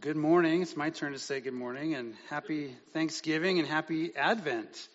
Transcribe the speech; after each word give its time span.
good 0.00 0.16
morning. 0.16 0.62
It's 0.62 0.78
my 0.78 0.88
turn 0.88 1.12
to 1.12 1.18
say 1.18 1.40
good 1.40 1.52
morning 1.52 1.94
and 1.94 2.14
happy 2.30 2.74
Thanksgiving 2.94 3.58
and 3.58 3.68
happy 3.68 4.16
Advent. 4.16 4.88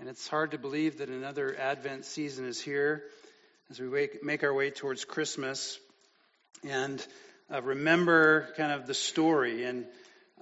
And 0.00 0.08
it's 0.08 0.26
hard 0.26 0.50
to 0.50 0.58
believe 0.58 0.98
that 0.98 1.08
another 1.08 1.56
Advent 1.56 2.04
season 2.04 2.46
is 2.46 2.60
here 2.60 3.04
as 3.70 3.78
we 3.78 4.08
make 4.24 4.42
our 4.42 4.52
way 4.52 4.70
towards 4.70 5.04
Christmas 5.04 5.78
and 6.68 7.06
uh, 7.48 7.62
remember 7.62 8.48
kind 8.56 8.72
of 8.72 8.88
the 8.88 8.94
story. 8.94 9.66
And 9.66 9.86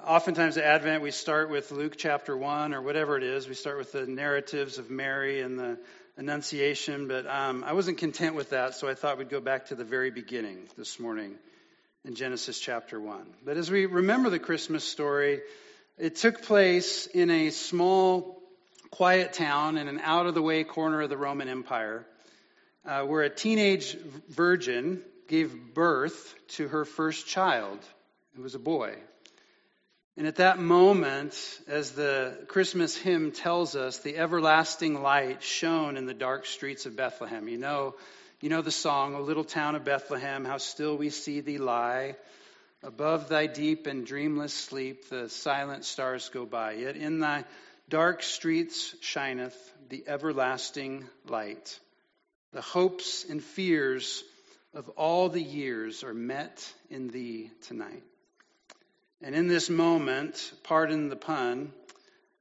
oftentimes 0.02 0.56
at 0.56 0.64
Advent, 0.64 1.02
we 1.02 1.10
start 1.10 1.50
with 1.50 1.70
Luke 1.70 1.96
chapter 1.98 2.34
1 2.34 2.72
or 2.72 2.80
whatever 2.80 3.18
it 3.18 3.24
is. 3.24 3.46
We 3.46 3.54
start 3.54 3.76
with 3.76 3.92
the 3.92 4.06
narratives 4.06 4.78
of 4.78 4.88
Mary 4.88 5.42
and 5.42 5.58
the 5.58 5.78
Annunciation, 6.16 7.08
but 7.08 7.26
um, 7.26 7.62
I 7.62 7.74
wasn't 7.74 7.98
content 7.98 8.36
with 8.36 8.50
that, 8.50 8.74
so 8.74 8.88
I 8.88 8.94
thought 8.94 9.18
we'd 9.18 9.28
go 9.28 9.40
back 9.40 9.66
to 9.66 9.74
the 9.74 9.84
very 9.84 10.10
beginning 10.10 10.66
this 10.78 10.98
morning 10.98 11.34
in 12.04 12.14
Genesis 12.14 12.58
chapter 12.58 13.00
1. 13.00 13.26
But 13.44 13.56
as 13.56 13.70
we 13.70 13.86
remember 13.86 14.30
the 14.30 14.38
Christmas 14.38 14.84
story, 14.84 15.40
it 15.96 16.16
took 16.16 16.42
place 16.42 17.06
in 17.06 17.30
a 17.30 17.50
small, 17.50 18.40
quiet 18.90 19.32
town 19.32 19.76
in 19.76 19.88
an 19.88 20.00
out 20.02 20.26
of 20.26 20.34
the 20.34 20.42
way 20.42 20.64
corner 20.64 21.02
of 21.02 21.10
the 21.10 21.16
Roman 21.16 21.48
Empire 21.48 22.06
uh, 22.88 23.02
where 23.02 23.22
a 23.22 23.30
teenage 23.30 23.96
virgin 24.28 25.02
gave 25.28 25.74
birth 25.74 26.34
to 26.48 26.68
her 26.68 26.84
first 26.84 27.26
child. 27.26 27.78
It 28.34 28.40
was 28.40 28.54
a 28.54 28.58
boy. 28.58 28.94
And 30.16 30.26
at 30.26 30.36
that 30.36 30.58
moment, 30.58 31.36
as 31.68 31.92
the 31.92 32.36
Christmas 32.48 32.96
hymn 32.96 33.30
tells 33.30 33.76
us, 33.76 33.98
the 33.98 34.16
everlasting 34.16 35.00
light 35.02 35.42
shone 35.42 35.96
in 35.96 36.06
the 36.06 36.14
dark 36.14 36.46
streets 36.46 36.86
of 36.86 36.96
Bethlehem. 36.96 37.46
You 37.48 37.58
know, 37.58 37.94
you 38.40 38.50
know 38.50 38.62
the 38.62 38.70
song, 38.70 39.16
O 39.16 39.22
little 39.22 39.44
town 39.44 39.74
of 39.74 39.84
Bethlehem, 39.84 40.44
how 40.44 40.58
still 40.58 40.96
we 40.96 41.10
see 41.10 41.40
thee 41.40 41.58
lie. 41.58 42.14
Above 42.84 43.28
thy 43.28 43.48
deep 43.48 43.88
and 43.88 44.06
dreamless 44.06 44.54
sleep, 44.54 45.08
the 45.08 45.28
silent 45.28 45.84
stars 45.84 46.28
go 46.28 46.46
by. 46.46 46.74
Yet 46.74 46.96
in 46.96 47.18
thy 47.18 47.44
dark 47.88 48.22
streets 48.22 48.94
shineth 49.00 49.56
the 49.88 50.04
everlasting 50.06 51.04
light. 51.26 51.80
The 52.52 52.60
hopes 52.60 53.24
and 53.28 53.42
fears 53.42 54.22
of 54.72 54.88
all 54.90 55.28
the 55.28 55.42
years 55.42 56.04
are 56.04 56.14
met 56.14 56.72
in 56.90 57.08
thee 57.08 57.50
tonight. 57.62 58.04
And 59.20 59.34
in 59.34 59.48
this 59.48 59.68
moment, 59.68 60.52
pardon 60.62 61.08
the 61.08 61.16
pun, 61.16 61.72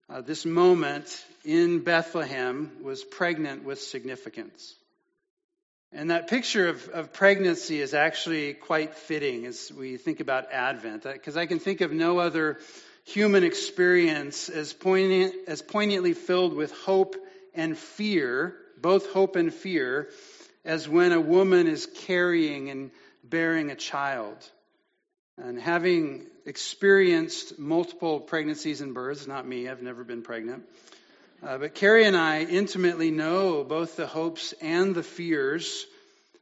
uh, 0.10 0.22
this 0.22 0.46
moment 0.46 1.26
in 1.44 1.80
Bethlehem 1.80 2.84
was 2.84 3.04
pregnant 3.04 3.64
with 3.64 3.82
significance. 3.82 4.76
And 5.94 6.12
that 6.12 6.28
picture 6.28 6.68
of, 6.68 6.88
of 6.90 7.14
pregnancy 7.14 7.80
is 7.80 7.94
actually 7.94 8.54
quite 8.54 8.96
fitting 8.96 9.46
as 9.46 9.72
we 9.72 9.98
think 9.98 10.20
about 10.20 10.52
Advent, 10.52 11.06
uh, 11.06 11.14
because 11.14 11.38
I 11.38 11.46
can 11.46 11.60
think 11.60 11.82
of 11.82 11.92
no 11.92 12.20
other 12.20 12.60
human 13.06 13.44
experience 13.44 14.50
as, 14.50 14.74
poignant, 14.74 15.34
as 15.48 15.62
poignantly 15.62 16.14
filled 16.14 16.54
with 16.54 16.74
hope 16.74 17.16
and 17.54 17.78
fear, 17.78 18.56
both 18.80 19.12
hope 19.12 19.38
and 19.38 19.54
fear, 19.54 20.10
as 20.66 20.90
when 20.90 21.14
a 21.14 21.22
woman 21.22 21.68
is 21.68 21.88
carrying 22.06 22.70
and 22.70 22.92
bearing 23.24 23.72
a 23.72 23.76
child. 23.76 24.38
And 25.38 25.60
having 25.60 26.26
experienced 26.46 27.58
multiple 27.58 28.20
pregnancies 28.20 28.82
and 28.82 28.94
births, 28.94 29.26
not 29.26 29.48
me, 29.48 29.70
I've 29.70 29.82
never 29.82 30.04
been 30.04 30.22
pregnant, 30.22 30.64
uh, 31.46 31.58
but 31.58 31.76
Carrie 31.76 32.06
and 32.06 32.18
I 32.18 32.44
intimately 32.44 33.12
know 33.12 33.64
both 33.64 33.96
the 33.96 34.08
hopes 34.08 34.54
and 34.62 34.96
the 34.96 35.04
fears 35.04 35.86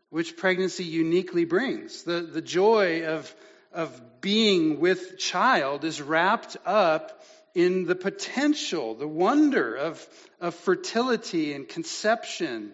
which 0.10 0.38
pregnancy 0.38 0.84
uniquely 0.84 1.46
brings. 1.46 2.04
The, 2.04 2.22
the 2.22 2.42
joy 2.42 3.06
of, 3.06 3.34
of 3.74 4.22
being 4.22 4.80
with 4.80 5.18
child 5.18 5.84
is 5.84 6.02
wrapped 6.02 6.58
up 6.66 7.24
in 7.54 7.86
the 7.86 7.96
potential, 7.96 8.96
the 8.96 9.08
wonder 9.08 9.76
of, 9.76 10.08
of 10.40 10.56
fertility 10.56 11.54
and 11.54 11.68
conception, 11.68 12.72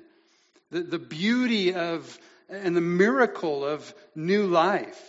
the, 0.70 0.82
the 0.82 1.00
beauty 1.00 1.74
of 1.74 2.20
and 2.52 2.76
the 2.76 2.82
miracle 2.82 3.66
of 3.66 3.94
new 4.14 4.46
life. 4.46 5.00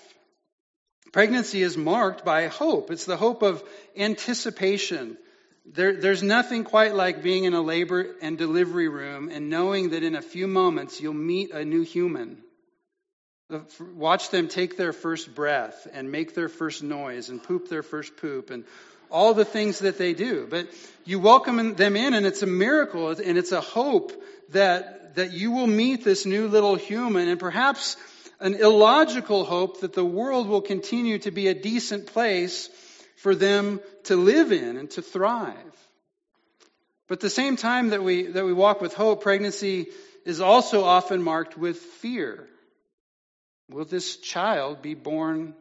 Pregnancy 1.12 1.60
is 1.62 1.76
marked 1.76 2.24
by 2.24 2.46
hope. 2.46 2.90
It's 2.90 3.04
the 3.04 3.16
hope 3.16 3.42
of 3.42 3.62
anticipation, 3.96 5.18
there, 5.64 5.94
there's 5.94 6.22
nothing 6.22 6.64
quite 6.64 6.94
like 6.94 7.22
being 7.22 7.44
in 7.44 7.54
a 7.54 7.60
labor 7.60 8.16
and 8.20 8.36
delivery 8.36 8.88
room 8.88 9.28
and 9.28 9.48
knowing 9.48 9.90
that 9.90 10.02
in 10.02 10.16
a 10.16 10.22
few 10.22 10.46
moments 10.46 11.00
you'll 11.00 11.14
meet 11.14 11.52
a 11.52 11.64
new 11.64 11.82
human. 11.82 12.38
Watch 13.94 14.30
them 14.30 14.48
take 14.48 14.76
their 14.76 14.92
first 14.92 15.34
breath 15.34 15.86
and 15.92 16.10
make 16.10 16.34
their 16.34 16.48
first 16.48 16.82
noise 16.82 17.28
and 17.28 17.42
poop 17.42 17.68
their 17.68 17.82
first 17.82 18.16
poop 18.16 18.50
and 18.50 18.64
all 19.10 19.34
the 19.34 19.44
things 19.44 19.80
that 19.80 19.98
they 19.98 20.14
do. 20.14 20.46
But 20.48 20.68
you 21.04 21.20
welcome 21.20 21.74
them 21.74 21.96
in 21.96 22.14
and 22.14 22.26
it's 22.26 22.42
a 22.42 22.46
miracle 22.46 23.10
and 23.10 23.38
it's 23.38 23.52
a 23.52 23.60
hope 23.60 24.12
that, 24.50 25.16
that 25.16 25.32
you 25.32 25.52
will 25.52 25.66
meet 25.66 26.02
this 26.02 26.26
new 26.26 26.48
little 26.48 26.74
human 26.74 27.28
and 27.28 27.38
perhaps 27.38 27.96
an 28.40 28.54
illogical 28.54 29.44
hope 29.44 29.80
that 29.82 29.92
the 29.92 30.04
world 30.04 30.48
will 30.48 30.62
continue 30.62 31.18
to 31.20 31.30
be 31.30 31.46
a 31.46 31.54
decent 31.54 32.06
place 32.06 32.68
for 33.22 33.36
them 33.36 33.80
to 34.02 34.16
live 34.16 34.50
in 34.50 34.76
and 34.76 34.90
to 34.90 35.00
thrive. 35.00 35.54
But 37.06 37.18
at 37.18 37.20
the 37.20 37.30
same 37.30 37.56
time 37.56 37.90
that 37.90 38.02
we, 38.02 38.26
that 38.26 38.44
we 38.44 38.52
walk 38.52 38.80
with 38.80 38.94
hope, 38.94 39.22
pregnancy 39.22 39.86
is 40.24 40.40
also 40.40 40.82
often 40.82 41.22
marked 41.22 41.56
with 41.56 41.76
fear. 41.76 42.48
Will 43.70 43.84
this 43.84 44.16
child 44.16 44.82
be 44.82 44.94
born 44.94 45.54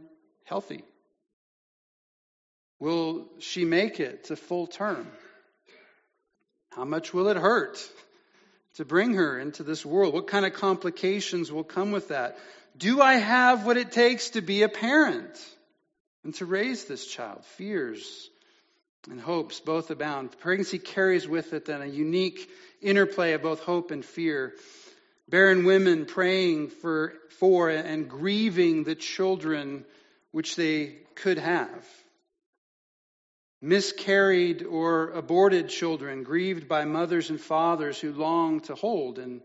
healthy? 0.46 0.84
Will 2.80 3.28
she 3.38 3.64
make 3.64 4.00
it 4.00 4.24
to 4.26 4.36
full 4.36 4.66
term? 4.66 5.08
How 6.72 6.86
much 6.86 7.14
will 7.14 7.28
it 7.28 7.38
hurt 7.38 7.78
to 8.76 8.86
bring 8.86 9.14
her 9.14 9.38
into 9.38 9.62
this 9.62 9.86
world? 9.86 10.16
What 10.16 10.26
kind 10.26 10.48
of 10.48 10.54
complications 10.54 11.52
will 11.52 11.64
come 11.64 11.92
with 11.92 12.08
that? 12.08 12.40
Do 12.76 13.02
I 13.02 13.16
have 13.16 13.68
what 13.68 13.78
it 13.78 13.92
takes 13.92 14.32
to 14.32 14.42
be 14.42 14.64
a 14.64 14.70
parent? 14.70 15.40
And 16.24 16.34
to 16.36 16.46
raise 16.46 16.86
this 16.86 17.06
child. 17.06 17.44
Fears 17.46 18.30
and 19.10 19.20
hopes 19.20 19.60
both 19.60 19.90
abound. 19.90 20.38
Pregnancy 20.40 20.80
carries 20.80 21.28
with 21.28 21.54
it 21.54 21.66
then 21.66 21.82
a 21.82 21.88
unique 21.88 22.50
interplay 22.82 23.34
of 23.34 23.42
both 23.42 23.62
hope 23.62 23.92
and 23.92 24.06
fear. 24.06 24.54
Barren 25.28 25.66
women 25.66 26.06
praying 26.06 26.70
for, 26.70 27.14
for 27.40 27.70
and 27.70 28.10
grieving 28.10 28.84
the 28.84 28.96
children 28.96 29.86
which 30.32 30.56
they 30.56 30.98
could 31.16 31.38
have. 31.38 31.88
Miscarried 33.62 34.64
or 34.64 35.12
aborted 35.12 35.70
children 35.70 36.24
grieved 36.24 36.68
by 36.68 36.86
mothers 36.86 37.30
and 37.30 37.40
fathers 37.40 38.00
who 38.00 38.12
long 38.12 38.60
to 38.62 38.76
hold 38.76 39.20
and 39.20 39.42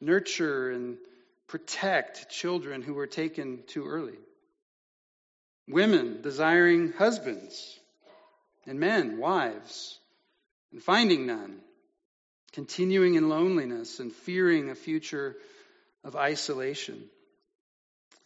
nurture 0.00 0.70
and 0.70 0.98
protect 1.46 2.30
children 2.30 2.82
who 2.82 2.94
were 2.94 3.06
taken 3.06 3.62
too 3.66 3.86
early. 3.86 4.18
Women 5.68 6.20
desiring 6.22 6.92
husbands, 6.92 7.78
and 8.66 8.78
men, 8.78 9.18
wives, 9.18 9.98
and 10.72 10.82
finding 10.82 11.26
none, 11.26 11.60
continuing 12.52 13.14
in 13.14 13.28
loneliness 13.28 13.98
and 13.98 14.12
fearing 14.12 14.70
a 14.70 14.74
future 14.74 15.36
of 16.02 16.16
isolation. 16.16 17.02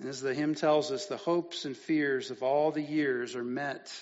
And 0.00 0.09
as 0.09 0.21
the 0.21 0.34
hymn 0.34 0.54
tells 0.54 0.91
us, 0.93 1.06
the 1.06 1.16
hopes 1.16 1.65
and 1.65 1.77
fears 1.77 2.31
of 2.31 2.43
all 2.43 2.71
the 2.71 2.82
years 2.82 3.34
are 3.34 3.44
met 3.44 3.93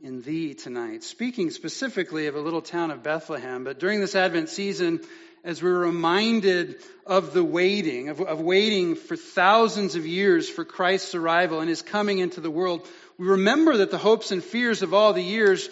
in 0.00 0.22
thee 0.22 0.54
tonight. 0.54 1.04
Speaking 1.04 1.50
specifically 1.50 2.26
of 2.26 2.34
a 2.34 2.40
little 2.40 2.62
town 2.62 2.90
of 2.90 3.02
Bethlehem, 3.02 3.64
but 3.64 3.78
during 3.78 4.00
this 4.00 4.14
Advent 4.14 4.48
season, 4.48 5.00
as 5.44 5.62
we're 5.62 5.78
reminded 5.78 6.76
of 7.06 7.32
the 7.32 7.44
waiting, 7.44 8.08
of, 8.08 8.20
of, 8.20 8.40
waiting 8.40 8.94
for 8.94 9.16
thousands 9.16 9.94
of 9.94 10.06
years 10.06 10.48
for 10.48 10.64
Christ's 10.64 11.14
arrival 11.14 11.60
and 11.60 11.68
his 11.68 11.82
coming 11.82 12.18
into 12.18 12.40
the 12.40 12.50
world, 12.50 12.86
we 13.18 13.26
remember 13.26 13.78
that 13.78 13.90
the 13.90 13.98
hopes 13.98 14.32
and 14.32 14.44
fears 14.44 14.82
of 14.82 14.94
all 14.94 15.12
the 15.12 15.22
years 15.22 15.68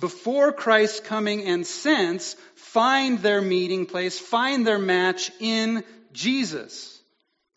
before 0.00 0.52
Christ's 0.52 1.00
coming 1.00 1.44
and 1.44 1.66
since 1.66 2.34
find 2.54 3.18
their 3.20 3.40
meeting 3.40 3.86
place, 3.86 4.18
find 4.18 4.66
their 4.66 4.78
match 4.78 5.30
in 5.40 5.82
Jesus. 6.12 6.95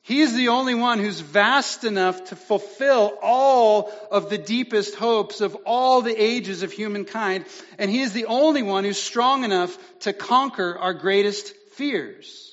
He 0.10 0.22
is 0.22 0.34
the 0.34 0.48
only 0.48 0.74
one 0.74 0.98
who's 0.98 1.20
vast 1.20 1.84
enough 1.84 2.30
to 2.30 2.36
fulfill 2.36 3.14
all 3.22 3.92
of 4.10 4.32
the 4.32 4.40
deepest 4.40 4.96
hopes 4.96 5.40
of 5.40 5.56
all 5.68 6.02
the 6.02 6.20
ages 6.20 6.64
of 6.64 6.72
humankind. 6.72 7.46
And 7.78 7.92
He 7.92 8.02
is 8.02 8.12
the 8.12 8.26
only 8.26 8.64
one 8.64 8.86
who's 8.86 9.00
strong 9.00 9.44
enough 9.44 9.78
to 10.00 10.14
conquer 10.14 10.76
our 10.80 10.96
greatest 10.96 11.56
fears. 11.74 12.49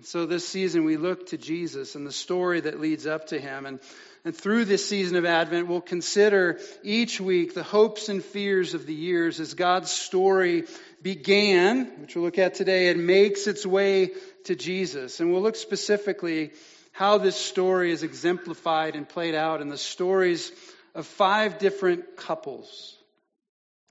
And 0.00 0.06
so 0.06 0.24
this 0.24 0.48
season 0.48 0.84
we 0.84 0.96
look 0.96 1.26
to 1.26 1.36
Jesus 1.36 1.94
and 1.94 2.06
the 2.06 2.10
story 2.10 2.60
that 2.60 2.80
leads 2.80 3.06
up 3.06 3.26
to 3.26 3.38
Him. 3.38 3.66
And, 3.66 3.80
and 4.24 4.34
through 4.34 4.64
this 4.64 4.88
season 4.88 5.14
of 5.14 5.26
Advent, 5.26 5.68
we'll 5.68 5.82
consider 5.82 6.58
each 6.82 7.20
week 7.20 7.52
the 7.52 7.62
hopes 7.62 8.08
and 8.08 8.24
fears 8.24 8.72
of 8.72 8.86
the 8.86 8.94
years 8.94 9.40
as 9.40 9.52
God's 9.52 9.90
story 9.90 10.64
began, 11.02 12.00
which 12.00 12.16
we'll 12.16 12.24
look 12.24 12.38
at 12.38 12.54
today, 12.54 12.88
and 12.88 13.06
makes 13.06 13.46
its 13.46 13.66
way 13.66 14.12
to 14.44 14.56
Jesus. 14.56 15.20
And 15.20 15.30
we'll 15.30 15.42
look 15.42 15.56
specifically 15.56 16.52
how 16.92 17.18
this 17.18 17.36
story 17.36 17.92
is 17.92 18.02
exemplified 18.02 18.96
and 18.96 19.06
played 19.06 19.34
out 19.34 19.60
in 19.60 19.68
the 19.68 19.76
stories 19.76 20.50
of 20.94 21.04
five 21.04 21.58
different 21.58 22.16
couples. 22.16 22.96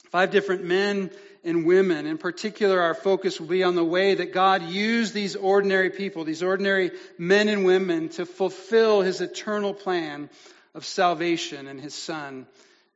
Five 0.10 0.32
different 0.32 0.64
men 0.64 1.12
and 1.44 1.66
women. 1.66 2.06
In 2.06 2.18
particular, 2.18 2.82
our 2.82 2.94
focus 2.94 3.40
will 3.40 3.48
be 3.48 3.64
on 3.64 3.76
the 3.76 3.84
way 3.84 4.16
that 4.16 4.34
God 4.34 4.64
used 4.64 5.14
these 5.14 5.36
ordinary 5.36 5.90
people, 5.90 6.24
these 6.24 6.44
ordinary 6.44 6.92
men 7.18 7.50
and 7.50 7.66
women, 7.66 8.10
to 8.10 8.26
fulfill 8.26 9.02
his 9.02 9.22
eternal 9.22 9.74
plan 9.74 10.30
of 10.74 10.86
salvation 10.86 11.68
in 11.68 11.80
his 11.80 11.94
Son, 11.94 12.46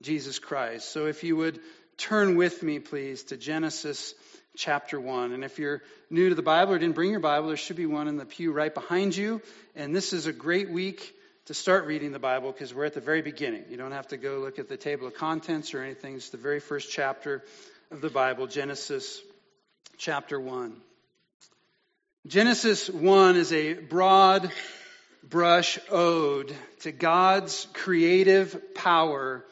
Jesus 0.02 0.40
Christ. 0.40 0.92
So 0.92 1.08
if 1.08 1.24
you 1.24 1.36
would 1.38 1.60
turn 1.98 2.36
with 2.36 2.62
me, 2.62 2.80
please, 2.80 3.24
to 3.26 3.38
Genesis 3.38 4.14
chapter 4.56 5.00
1. 5.00 5.32
And 5.32 5.44
if 5.44 5.58
you're 5.58 5.82
new 6.10 6.30
to 6.30 6.36
the 6.36 6.42
Bible 6.42 6.74
or 6.74 6.80
didn't 6.80 6.96
bring 6.96 7.12
your 7.12 7.20
Bible, 7.20 7.48
there 7.48 7.58
should 7.58 7.76
be 7.76 7.86
one 7.86 8.08
in 8.08 8.18
the 8.18 8.26
pew 8.26 8.52
right 8.52 8.74
behind 8.74 9.16
you. 9.16 9.42
And 9.76 9.96
this 9.96 10.14
is 10.14 10.28
a 10.28 10.34
great 10.34 10.70
week 10.70 11.16
to 11.46 11.54
start 11.54 11.86
reading 11.88 12.12
the 12.12 12.20
Bible 12.20 12.52
because 12.52 12.74
we're 12.74 12.86
at 12.86 12.94
the 12.94 13.02
very 13.02 13.22
beginning. 13.22 13.66
You 13.70 13.78
don't 13.78 13.92
have 13.92 14.08
to 14.10 14.18
go 14.18 14.40
look 14.40 14.60
at 14.60 14.70
the 14.70 14.78
table 14.78 15.08
of 15.08 15.16
contents 15.16 15.74
or 15.74 15.82
anything. 15.82 16.16
It's 16.16 16.30
the 16.30 16.38
very 16.38 16.60
first 16.60 16.92
chapter 16.92 17.44
of 17.92 18.02
the 18.02 18.10
Bible, 18.10 18.48
Genesis 18.48 19.22
chapter 19.98 20.40
1. 20.40 20.76
Genesis 22.28 22.90
1 22.90 23.36
is 23.36 23.52
a 23.54 23.74
broad 23.74 24.52
brush 25.24 25.80
ode 25.90 26.54
to 26.82 26.92
God's 26.92 27.68
creative 27.74 28.76
power 28.76 29.46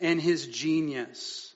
and 0.00 0.20
his 0.20 0.46
genius. 0.46 1.54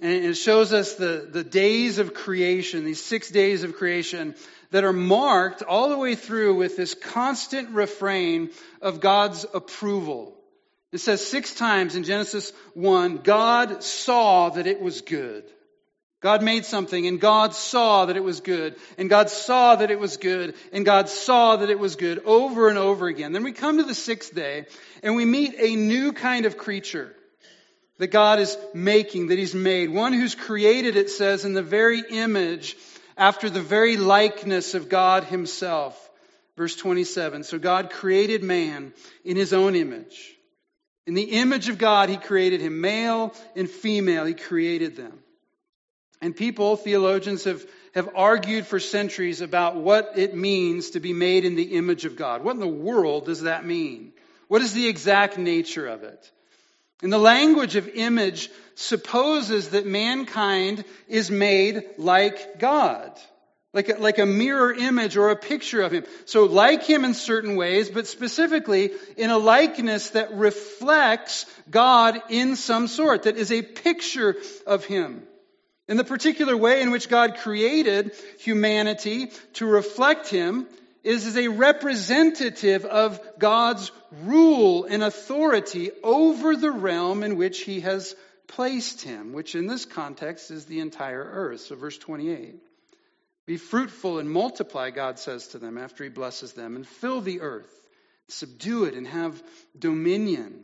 And 0.00 0.12
it 0.12 0.34
shows 0.34 0.72
us 0.72 0.94
the, 0.94 1.28
the 1.30 1.44
days 1.44 1.98
of 1.98 2.14
creation, 2.14 2.84
these 2.84 3.02
six 3.02 3.30
days 3.30 3.62
of 3.62 3.76
creation, 3.76 4.34
that 4.70 4.84
are 4.84 4.92
marked 4.92 5.62
all 5.62 5.88
the 5.88 5.98
way 5.98 6.14
through 6.14 6.56
with 6.56 6.76
this 6.76 6.94
constant 6.94 7.70
refrain 7.70 8.50
of 8.82 9.00
God's 9.00 9.46
approval. 9.54 10.36
It 10.94 11.00
says 11.00 11.26
six 11.26 11.52
times 11.52 11.96
in 11.96 12.04
Genesis 12.04 12.52
1, 12.74 13.18
God 13.18 13.82
saw 13.82 14.50
that 14.50 14.68
it 14.68 14.80
was 14.80 15.00
good. 15.00 15.42
God 16.20 16.40
made 16.40 16.64
something 16.64 17.08
and 17.08 17.20
God 17.20 17.52
saw 17.52 18.06
that 18.06 18.16
it 18.16 18.22
was 18.22 18.40
good 18.40 18.76
and 18.96 19.10
God 19.10 19.28
saw 19.28 19.74
that 19.74 19.90
it 19.90 19.98
was 19.98 20.16
good 20.18 20.54
and 20.72 20.84
God 20.84 21.08
saw 21.08 21.56
that 21.56 21.68
it 21.68 21.80
was 21.80 21.96
good 21.96 22.22
over 22.24 22.68
and 22.68 22.78
over 22.78 23.08
again. 23.08 23.32
Then 23.32 23.42
we 23.42 23.50
come 23.50 23.78
to 23.78 23.82
the 23.82 23.92
sixth 23.92 24.36
day 24.36 24.66
and 25.02 25.16
we 25.16 25.24
meet 25.24 25.56
a 25.58 25.74
new 25.74 26.12
kind 26.12 26.46
of 26.46 26.56
creature 26.56 27.12
that 27.98 28.12
God 28.12 28.38
is 28.38 28.56
making, 28.72 29.26
that 29.26 29.38
He's 29.38 29.54
made. 29.54 29.90
One 29.90 30.12
who's 30.12 30.36
created, 30.36 30.96
it 30.96 31.10
says, 31.10 31.44
in 31.44 31.54
the 31.54 31.62
very 31.62 32.02
image 32.08 32.76
after 33.16 33.50
the 33.50 33.60
very 33.60 33.96
likeness 33.96 34.74
of 34.74 34.88
God 34.88 35.24
himself. 35.24 36.00
Verse 36.56 36.76
27. 36.76 37.42
So 37.42 37.58
God 37.58 37.90
created 37.90 38.44
man 38.44 38.92
in 39.24 39.36
his 39.36 39.52
own 39.52 39.74
image. 39.74 40.33
In 41.06 41.14
the 41.14 41.22
image 41.22 41.68
of 41.68 41.78
God, 41.78 42.08
he 42.08 42.16
created 42.16 42.60
him. 42.60 42.80
Male 42.80 43.34
and 43.54 43.68
female, 43.68 44.24
he 44.24 44.34
created 44.34 44.96
them. 44.96 45.18
And 46.22 46.34
people, 46.34 46.76
theologians, 46.76 47.44
have, 47.44 47.62
have 47.94 48.08
argued 48.14 48.66
for 48.66 48.80
centuries 48.80 49.42
about 49.42 49.76
what 49.76 50.12
it 50.16 50.34
means 50.34 50.90
to 50.90 51.00
be 51.00 51.12
made 51.12 51.44
in 51.44 51.56
the 51.56 51.76
image 51.76 52.06
of 52.06 52.16
God. 52.16 52.42
What 52.42 52.54
in 52.54 52.60
the 52.60 52.66
world 52.66 53.26
does 53.26 53.42
that 53.42 53.66
mean? 53.66 54.12
What 54.48 54.62
is 54.62 54.72
the 54.72 54.88
exact 54.88 55.36
nature 55.36 55.86
of 55.86 56.02
it? 56.02 56.30
And 57.02 57.12
the 57.12 57.18
language 57.18 57.76
of 57.76 57.88
image 57.88 58.48
supposes 58.76 59.70
that 59.70 59.84
mankind 59.84 60.84
is 61.08 61.30
made 61.30 61.84
like 61.98 62.58
God. 62.58 63.12
Like 63.74 63.90
a, 63.90 63.94
like 63.94 64.18
a 64.18 64.24
mirror 64.24 64.72
image 64.72 65.18
or 65.18 65.28
a 65.28 65.36
picture 65.36 65.82
of 65.82 65.92
Him. 65.92 66.04
So 66.24 66.44
like 66.44 66.84
Him 66.84 67.04
in 67.04 67.12
certain 67.12 67.56
ways, 67.56 67.90
but 67.90 68.06
specifically 68.06 68.92
in 69.18 69.28
a 69.28 69.36
likeness 69.36 70.10
that 70.10 70.32
reflects 70.32 71.44
God 71.70 72.22
in 72.30 72.56
some 72.56 72.88
sort, 72.88 73.24
that 73.24 73.36
is 73.36 73.52
a 73.52 73.60
picture 73.60 74.36
of 74.66 74.84
Him. 74.86 75.24
In 75.88 75.98
the 75.98 76.04
particular 76.04 76.56
way 76.56 76.80
in 76.80 76.92
which 76.92 77.10
God 77.10 77.36
created 77.36 78.12
humanity 78.38 79.30
to 79.54 79.66
reflect 79.66 80.28
Him 80.28 80.66
is 81.04 81.26
as 81.26 81.36
a 81.36 81.48
representative 81.48 82.86
of 82.86 83.20
God's 83.38 83.92
rule 84.22 84.86
and 84.86 85.02
authority 85.02 85.90
over 86.02 86.56
the 86.56 86.70
realm 86.70 87.22
in 87.22 87.36
which 87.36 87.60
he 87.60 87.80
has 87.80 88.16
placed 88.46 89.02
him, 89.02 89.32
which 89.32 89.54
in 89.54 89.66
this 89.66 89.84
context 89.84 90.50
is 90.50 90.64
the 90.64 90.80
entire 90.80 91.22
earth. 91.22 91.60
So, 91.60 91.76
verse 91.76 91.98
28. 91.98 92.56
Be 93.46 93.56
fruitful 93.58 94.18
and 94.18 94.30
multiply, 94.30 94.90
God 94.90 95.18
says 95.18 95.48
to 95.48 95.58
them 95.58 95.76
after 95.76 96.04
he 96.04 96.10
blesses 96.10 96.52
them, 96.52 96.76
and 96.76 96.86
fill 96.86 97.20
the 97.20 97.42
earth, 97.42 97.72
subdue 98.28 98.84
it, 98.84 98.94
and 98.94 99.06
have 99.06 99.42
dominion. 99.78 100.60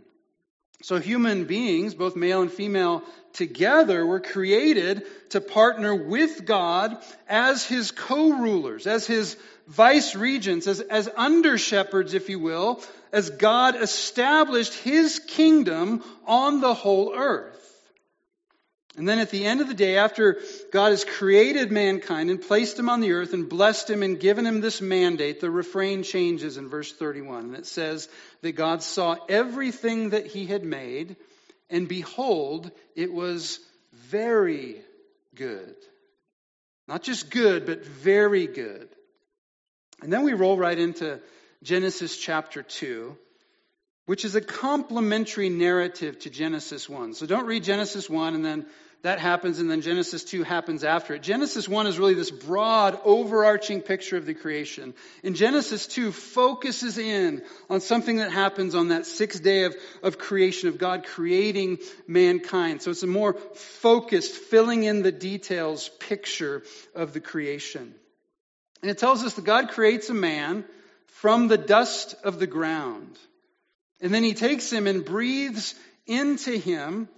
So, 0.83 0.99
human 0.99 1.45
beings, 1.45 1.95
both 1.95 2.17
male 2.17 2.41
and 2.41 2.51
female 2.51 3.03
together, 3.35 4.07
were 4.07 4.21
created 4.21 5.03
to 5.31 5.43
partner 5.43 5.95
with 5.95 6.47
God 6.47 6.97
as 7.29 7.67
his 7.67 7.91
co 7.91 8.31
rulers, 8.31 8.87
as 8.87 9.07
his 9.07 9.37
vice 9.67 10.15
regents, 10.15 10.67
as, 10.67 10.81
as 10.81 11.09
under 11.17 11.59
shepherds, 11.59 12.15
if 12.15 12.31
you 12.31 12.39
will, 12.39 12.83
as 13.13 13.29
God 13.29 13.77
established 13.77 14.73
his 14.73 15.19
kingdom 15.19 16.03
on 16.27 16.63
the 16.63 16.73
whole 16.73 17.15
earth. 17.15 17.60
And 19.01 19.09
then 19.09 19.19
at 19.19 19.31
the 19.31 19.47
end 19.47 19.63
of 19.63 19.67
the 19.67 19.73
day, 19.73 19.97
after 19.97 20.43
God 20.73 20.91
has 20.91 21.07
created 21.07 21.73
mankind 21.73 22.29
and 22.29 22.39
placed 22.39 22.79
him 22.79 22.91
on 22.91 23.01
the 23.01 23.13
earth 23.13 23.33
and 23.33 23.49
blessed 23.49 23.89
him 23.89 24.03
and 24.03 24.21
given 24.21 24.45
him 24.45 24.61
this 24.61 24.83
mandate, 24.83 25.41
the 25.41 25.51
refrain 25.51 26.03
changes 26.03 26.59
in 26.59 26.69
verse 26.69 26.93
31. 26.93 27.45
And 27.47 27.57
it 27.57 27.65
says 27.65 28.11
that 28.43 28.53
God 28.53 28.83
saw 28.83 29.17
everything 29.27 30.11
that 30.11 30.27
he 30.27 30.45
had 30.45 30.65
made, 30.65 31.17
and 31.71 31.89
behold, 31.89 32.73
it 32.95 33.11
was 33.11 33.59
very 34.11 34.77
good. 35.35 35.77
Not 36.87 37.03
just 37.03 37.31
good, 37.31 37.65
but 37.65 37.83
very 37.83 38.49
good. 38.49 38.87
And 40.03 40.13
then 40.13 40.25
we 40.25 40.35
roll 40.35 40.59
right 40.59 40.79
into 40.79 41.23
Genesis 41.63 42.19
chapter 42.19 42.63
2, 42.63 43.17
which 44.05 44.27
is 44.27 44.35
a 44.35 44.43
complementary 44.43 45.49
narrative 45.49 46.19
to 46.19 46.29
Genesis 46.29 46.87
1. 46.87 47.15
So 47.15 47.25
don't 47.25 47.47
read 47.47 47.65
Genesis 47.65 48.11
1 48.11 48.35
and 48.35 48.45
then 48.45 48.67
that 49.03 49.19
happens 49.19 49.59
and 49.59 49.71
then 49.71 49.81
Genesis 49.81 50.25
2 50.25 50.43
happens 50.43 50.85
after 50.85 51.15
it. 51.15 51.23
Genesis 51.23 51.69
1 51.69 51.87
is 51.87 51.99
really 51.99 52.15
this 52.15 52.31
broad, 52.31 52.99
overarching 53.05 53.81
picture 53.81 54.19
of 54.19 54.27
the 54.27 54.35
creation. 54.35 54.95
And 55.25 55.35
Genesis 55.35 55.87
2 55.87 56.13
focuses 56.13 56.99
in 56.99 57.43
on 57.71 57.81
something 57.81 58.17
that 58.17 58.31
happens 58.31 58.75
on 58.75 58.89
that 58.89 59.07
sixth 59.07 59.43
day 59.43 59.65
of, 59.65 59.75
of 60.03 60.19
creation, 60.19 60.69
of 60.69 60.77
God 60.77 61.07
creating 61.07 61.79
mankind. 62.07 62.83
So 62.83 62.91
it's 62.91 63.03
a 63.03 63.07
more 63.07 63.35
focused, 63.55 64.33
filling 64.33 64.85
in 64.85 65.03
the 65.03 65.13
details 65.13 65.89
picture 66.01 66.63
of 66.95 67.15
the 67.15 67.21
creation. 67.21 67.95
And 68.83 68.91
it 68.91 68.99
tells 68.99 69.25
us 69.25 69.35
that 69.35 69.45
God 69.45 69.71
creates 69.71 70.11
a 70.11 70.15
man 70.15 70.65
from 71.07 71.49
the 71.49 71.59
dust 71.59 72.15
of 72.23 72.39
the 72.39 72.47
ground. 72.47 73.19
And 74.01 74.13
then 74.13 74.25
he 74.25 74.35
takes 74.35 74.71
him 74.71 74.87
and 74.87 75.05
breathes 75.05 75.75
into 76.07 76.57
him 76.57 77.09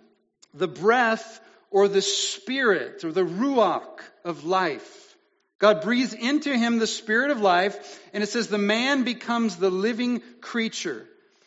the 0.54 0.68
breath 0.68 1.40
or 1.72 1.88
the 1.88 2.02
spirit 2.02 3.04
or 3.04 3.10
the 3.10 3.24
ruach 3.24 4.00
of 4.24 4.44
life. 4.44 5.16
God 5.58 5.82
breathes 5.82 6.12
into 6.12 6.56
him 6.56 6.78
the 6.78 6.86
spirit 6.86 7.30
of 7.30 7.40
life, 7.40 8.00
and 8.12 8.22
it 8.22 8.28
says 8.28 8.48
the 8.48 8.58
man 8.58 9.04
becomes 9.04 9.56
the 9.56 9.70
living 9.70 10.22
creature. 10.40 11.06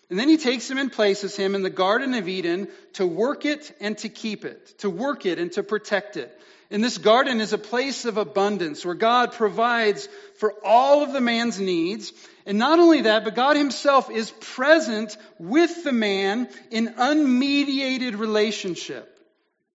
And 0.09 0.19
then 0.19 0.29
he 0.29 0.37
takes 0.37 0.69
him 0.69 0.77
and 0.77 0.91
places 0.91 1.35
him 1.35 1.55
in 1.55 1.63
the 1.63 1.69
Garden 1.69 2.13
of 2.13 2.27
Eden 2.27 2.67
to 2.93 3.05
work 3.05 3.45
it 3.45 3.75
and 3.81 3.97
to 3.99 4.09
keep 4.09 4.45
it, 4.45 4.79
to 4.79 4.89
work 4.89 5.25
it 5.25 5.39
and 5.39 5.51
to 5.53 5.63
protect 5.63 6.15
it. 6.15 6.31
And 6.71 6.83
this 6.83 6.97
garden 6.97 7.41
is 7.41 7.53
a 7.53 7.57
place 7.57 8.05
of 8.05 8.17
abundance 8.17 8.85
where 8.85 8.95
God 8.95 9.33
provides 9.33 10.07
for 10.37 10.53
all 10.63 11.03
of 11.03 11.13
the 11.13 11.21
man's 11.21 11.59
needs. 11.59 12.11
And 12.45 12.57
not 12.57 12.79
only 12.79 13.01
that, 13.01 13.23
but 13.23 13.35
God 13.35 13.55
himself 13.55 14.09
is 14.09 14.31
present 14.31 15.15
with 15.37 15.83
the 15.83 15.91
man 15.91 16.49
in 16.71 16.95
unmediated 16.97 18.15
relationship. 18.15 19.14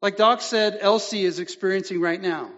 Like 0.02 0.16
Doc 0.16 0.40
said, 0.40 0.78
Elsie 0.80 1.24
is 1.24 1.38
experiencing 1.38 2.00
right 2.00 2.20
now. 2.20 2.50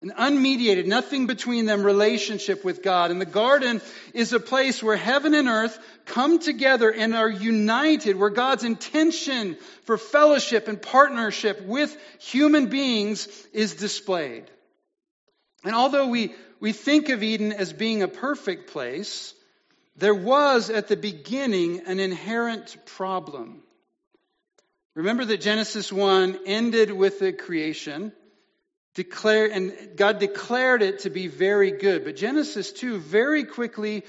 An 0.00 0.12
unmediated, 0.16 0.86
nothing 0.86 1.26
between 1.26 1.66
them 1.66 1.82
relationship 1.82 2.64
with 2.64 2.84
God. 2.84 3.10
And 3.10 3.20
the 3.20 3.26
garden 3.26 3.80
is 4.14 4.32
a 4.32 4.38
place 4.38 4.80
where 4.80 4.96
heaven 4.96 5.34
and 5.34 5.48
earth 5.48 5.76
come 6.04 6.38
together 6.38 6.88
and 6.92 7.16
are 7.16 7.28
united, 7.28 8.14
where 8.14 8.30
God's 8.30 8.62
intention 8.62 9.56
for 9.86 9.98
fellowship 9.98 10.68
and 10.68 10.80
partnership 10.80 11.62
with 11.62 11.96
human 12.20 12.66
beings 12.66 13.26
is 13.52 13.74
displayed. 13.74 14.44
And 15.64 15.74
although 15.74 16.06
we, 16.06 16.32
we 16.60 16.72
think 16.72 17.08
of 17.08 17.24
Eden 17.24 17.52
as 17.52 17.72
being 17.72 18.04
a 18.04 18.08
perfect 18.08 18.70
place, 18.70 19.34
there 19.96 20.14
was 20.14 20.70
at 20.70 20.86
the 20.86 20.96
beginning 20.96 21.82
an 21.86 21.98
inherent 21.98 22.76
problem. 22.86 23.64
Remember 24.98 25.24
that 25.26 25.40
Genesis 25.40 25.92
1 25.92 26.40
ended 26.44 26.90
with 26.90 27.20
the 27.20 27.32
creation 27.32 28.10
declare, 28.94 29.46
and 29.46 29.72
God 29.94 30.18
declared 30.18 30.82
it 30.82 31.00
to 31.00 31.10
be 31.10 31.28
very 31.28 31.70
good. 31.70 32.04
But 32.04 32.16
Genesis 32.16 32.72
2 32.72 32.98
very 32.98 33.44
quickly 33.44 34.02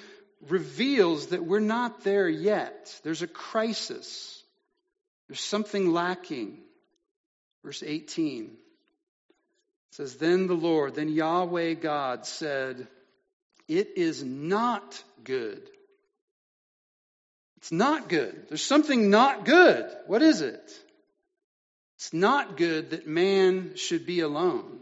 reveals 0.47 1.27
that 1.27 1.45
we're 1.45 1.59
not 1.59 2.03
there 2.03 2.27
yet. 2.27 2.99
There's 3.03 3.21
a 3.21 3.27
crisis. 3.27 4.43
There's 5.27 5.41
something 5.41 5.93
lacking. 5.93 6.57
Verse 7.63 7.83
18 7.85 8.57
says, 9.91 10.15
Then 10.15 10.47
the 10.47 10.55
Lord, 10.55 10.95
then 10.95 11.09
Yahweh 11.09 11.75
God 11.75 12.25
said, 12.25 12.87
It 13.67 13.89
is 13.95 14.23
not 14.23 15.03
good. 15.23 15.69
It's 17.59 17.71
not 17.73 18.07
good. 18.07 18.47
There's 18.47 18.63
something 18.63 19.09
not 19.09 19.43
good. 19.43 19.85
What 20.07 20.21
is 20.21 20.41
it? 20.41 20.71
It's 21.97 22.13
not 22.13 22.55
good 22.55 22.91
that 22.91 23.05
man 23.05 23.75
should 23.75 24.05
be 24.05 24.21
alone. 24.21 24.79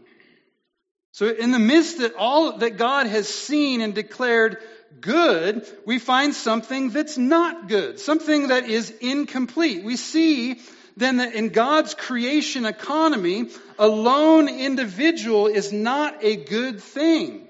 So 1.10 1.26
in 1.26 1.50
the 1.50 1.58
midst 1.58 1.98
that 1.98 2.14
all 2.14 2.58
that 2.58 2.76
God 2.76 3.08
has 3.08 3.28
seen 3.28 3.80
and 3.80 3.92
declared 3.92 4.58
good, 5.00 5.66
we 5.84 5.98
find 5.98 6.32
something 6.32 6.90
that's 6.90 7.18
not 7.18 7.68
good, 7.68 7.98
something 7.98 8.48
that 8.48 8.68
is 8.68 8.90
incomplete. 9.00 9.82
We 9.82 9.96
see 9.96 10.60
then 10.96 11.16
that 11.16 11.34
in 11.34 11.48
God's 11.48 11.94
creation 11.94 12.64
economy, 12.64 13.50
a 13.80 13.88
lone 13.88 14.48
individual 14.48 15.48
is 15.48 15.72
not 15.72 16.22
a 16.22 16.36
good 16.36 16.80
thing. 16.80 17.47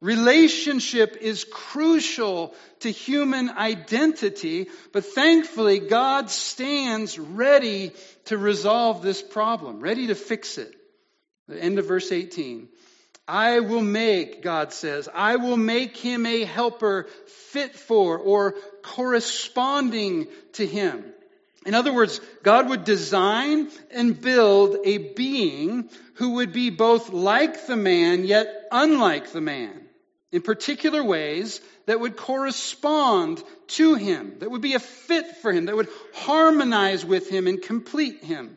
Relationship 0.00 1.16
is 1.20 1.44
crucial 1.44 2.54
to 2.80 2.90
human 2.90 3.50
identity, 3.50 4.68
but 4.92 5.04
thankfully 5.04 5.80
God 5.80 6.30
stands 6.30 7.18
ready 7.18 7.92
to 8.26 8.38
resolve 8.38 9.02
this 9.02 9.20
problem, 9.20 9.80
ready 9.80 10.06
to 10.06 10.14
fix 10.14 10.56
it. 10.56 10.72
The 11.48 11.60
end 11.60 11.80
of 11.80 11.86
verse 11.86 12.12
18. 12.12 12.68
I 13.26 13.60
will 13.60 13.82
make, 13.82 14.40
God 14.40 14.72
says, 14.72 15.08
I 15.12 15.36
will 15.36 15.56
make 15.56 15.96
him 15.96 16.26
a 16.26 16.44
helper 16.44 17.08
fit 17.52 17.74
for 17.74 18.18
or 18.18 18.54
corresponding 18.82 20.28
to 20.54 20.66
him. 20.66 21.04
In 21.66 21.74
other 21.74 21.92
words, 21.92 22.20
God 22.44 22.68
would 22.70 22.84
design 22.84 23.68
and 23.90 24.18
build 24.18 24.76
a 24.84 24.98
being 24.98 25.90
who 26.14 26.34
would 26.34 26.52
be 26.52 26.70
both 26.70 27.10
like 27.10 27.66
the 27.66 27.76
man 27.76 28.24
yet 28.24 28.68
unlike 28.70 29.32
the 29.32 29.40
man 29.40 29.87
in 30.30 30.42
particular 30.42 31.02
ways 31.02 31.60
that 31.86 32.00
would 32.00 32.16
correspond 32.16 33.42
to 33.68 33.94
him, 33.94 34.34
that 34.40 34.50
would 34.50 34.60
be 34.60 34.74
a 34.74 34.78
fit 34.78 35.36
for 35.38 35.52
him, 35.52 35.66
that 35.66 35.76
would 35.76 35.88
harmonize 36.14 37.04
with 37.04 37.28
him 37.30 37.46
and 37.46 37.62
complete 37.62 38.22
him. 38.22 38.56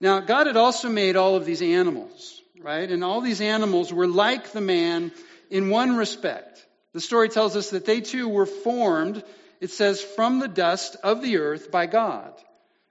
Now, 0.00 0.20
God 0.20 0.46
had 0.46 0.56
also 0.56 0.88
made 0.88 1.16
all 1.16 1.34
of 1.34 1.44
these 1.44 1.62
animals, 1.62 2.40
right? 2.60 2.88
And 2.90 3.02
all 3.02 3.20
these 3.20 3.40
animals 3.40 3.92
were 3.92 4.06
like 4.06 4.52
the 4.52 4.60
man 4.60 5.12
in 5.50 5.70
one 5.70 5.96
respect. 5.96 6.64
The 6.92 7.00
story 7.00 7.28
tells 7.28 7.56
us 7.56 7.70
that 7.70 7.84
they 7.84 8.00
too 8.00 8.28
were 8.28 8.46
formed, 8.46 9.22
it 9.60 9.70
says, 9.70 10.00
from 10.00 10.38
the 10.38 10.48
dust 10.48 10.96
of 11.02 11.22
the 11.22 11.38
earth 11.38 11.70
by 11.70 11.86
God. 11.86 12.32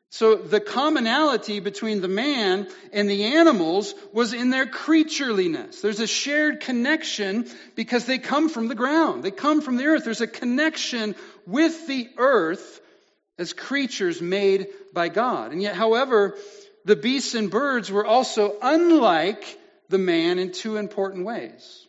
So 0.09 0.35
the 0.35 0.61
commonality 0.61 1.59
between 1.59 2.01
the 2.01 2.07
man 2.07 2.67
and 2.93 3.09
the 3.09 3.35
animals 3.35 3.93
was 4.13 4.33
in 4.33 4.49
their 4.49 4.65
creatureliness. 4.65 5.81
There's 5.81 5.99
a 5.99 6.07
shared 6.07 6.61
connection 6.61 7.47
because 7.75 8.05
they 8.05 8.17
come 8.17 8.47
from 8.47 8.69
the 8.69 8.75
ground. 8.75 9.23
They 9.23 9.31
come 9.31 9.61
from 9.61 9.75
the 9.75 9.85
earth. 9.85 10.05
There's 10.05 10.21
a 10.21 10.27
connection 10.27 11.15
with 11.45 11.87
the 11.87 12.09
earth 12.17 12.79
as 13.37 13.53
creatures 13.53 14.21
made 14.21 14.67
by 14.93 15.09
God. 15.09 15.51
And 15.51 15.61
yet, 15.61 15.75
however, 15.75 16.37
the 16.85 16.95
beasts 16.95 17.35
and 17.35 17.51
birds 17.51 17.91
were 17.91 18.05
also 18.05 18.55
unlike 18.61 19.59
the 19.89 19.97
man 19.97 20.39
in 20.39 20.51
two 20.51 20.77
important 20.77 21.25
ways. 21.25 21.85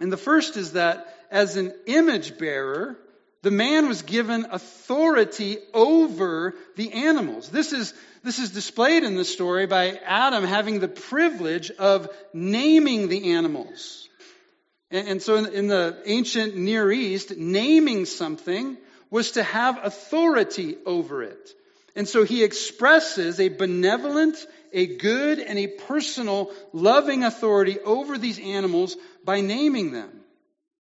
And 0.00 0.12
the 0.12 0.16
first 0.16 0.56
is 0.56 0.72
that 0.72 1.06
as 1.30 1.56
an 1.56 1.72
image 1.86 2.36
bearer, 2.36 2.98
the 3.42 3.50
man 3.50 3.88
was 3.88 4.02
given 4.02 4.46
authority 4.50 5.58
over 5.74 6.54
the 6.76 6.92
animals. 6.92 7.48
This 7.48 7.72
is, 7.72 7.92
this 8.22 8.38
is 8.38 8.50
displayed 8.50 9.02
in 9.02 9.16
the 9.16 9.24
story 9.24 9.66
by 9.66 9.98
Adam 10.04 10.44
having 10.44 10.78
the 10.78 10.88
privilege 10.88 11.70
of 11.72 12.08
naming 12.32 13.08
the 13.08 13.32
animals. 13.32 14.08
And, 14.92 15.08
and 15.08 15.22
so 15.22 15.36
in, 15.36 15.46
in 15.46 15.66
the 15.66 16.00
ancient 16.06 16.56
Near 16.56 16.90
East, 16.92 17.36
naming 17.36 18.06
something 18.06 18.76
was 19.10 19.32
to 19.32 19.42
have 19.42 19.84
authority 19.84 20.76
over 20.86 21.22
it. 21.24 21.50
And 21.96 22.08
so 22.08 22.24
he 22.24 22.44
expresses 22.44 23.40
a 23.40 23.48
benevolent, 23.48 24.36
a 24.72 24.96
good, 24.96 25.40
and 25.40 25.58
a 25.58 25.66
personal, 25.66 26.50
loving 26.72 27.24
authority 27.24 27.78
over 27.80 28.16
these 28.16 28.38
animals 28.38 28.96
by 29.24 29.40
naming 29.40 29.92
them. 29.92 30.10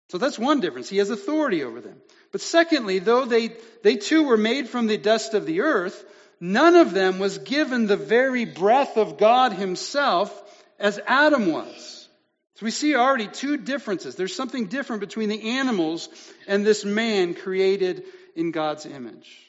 So 0.10 0.18
that's 0.18 0.38
one 0.38 0.60
difference. 0.60 0.90
He 0.90 1.00
has 1.00 1.10
authority 1.10 1.64
over 1.64 1.82
them. 1.82 2.00
But 2.34 2.42
secondly, 2.42 3.00
though 3.00 3.25
they, 3.25 3.52
they 3.84 3.96
too 3.96 4.24
were 4.24 4.38
made 4.38 4.68
from 4.68 4.88
the 4.88 4.98
dust 4.98 5.36
of 5.36 5.46
the 5.46 5.62
earth, 5.62 6.04
none 6.42 6.75
of 6.75 6.92
them 6.92 7.20
was 7.20 7.38
given 7.38 7.86
the 7.86 7.96
very 7.96 8.44
breath 8.44 8.98
of 8.98 9.18
God 9.18 9.54
himself 9.54 10.32
as 10.80 11.00
Adam 11.08 11.52
was. 11.52 12.10
So 12.56 12.66
we 12.66 12.72
see 12.72 12.96
already 12.96 13.28
two 13.28 13.58
differences. 13.58 14.16
There's 14.16 14.36
something 14.36 14.66
different 14.66 15.00
between 15.00 15.30
the 15.30 15.58
animals 15.60 16.10
and 16.48 16.66
this 16.66 16.84
man 16.84 17.36
created 17.36 18.04
in 18.36 18.52
God's 18.52 18.88
image. 18.88 19.40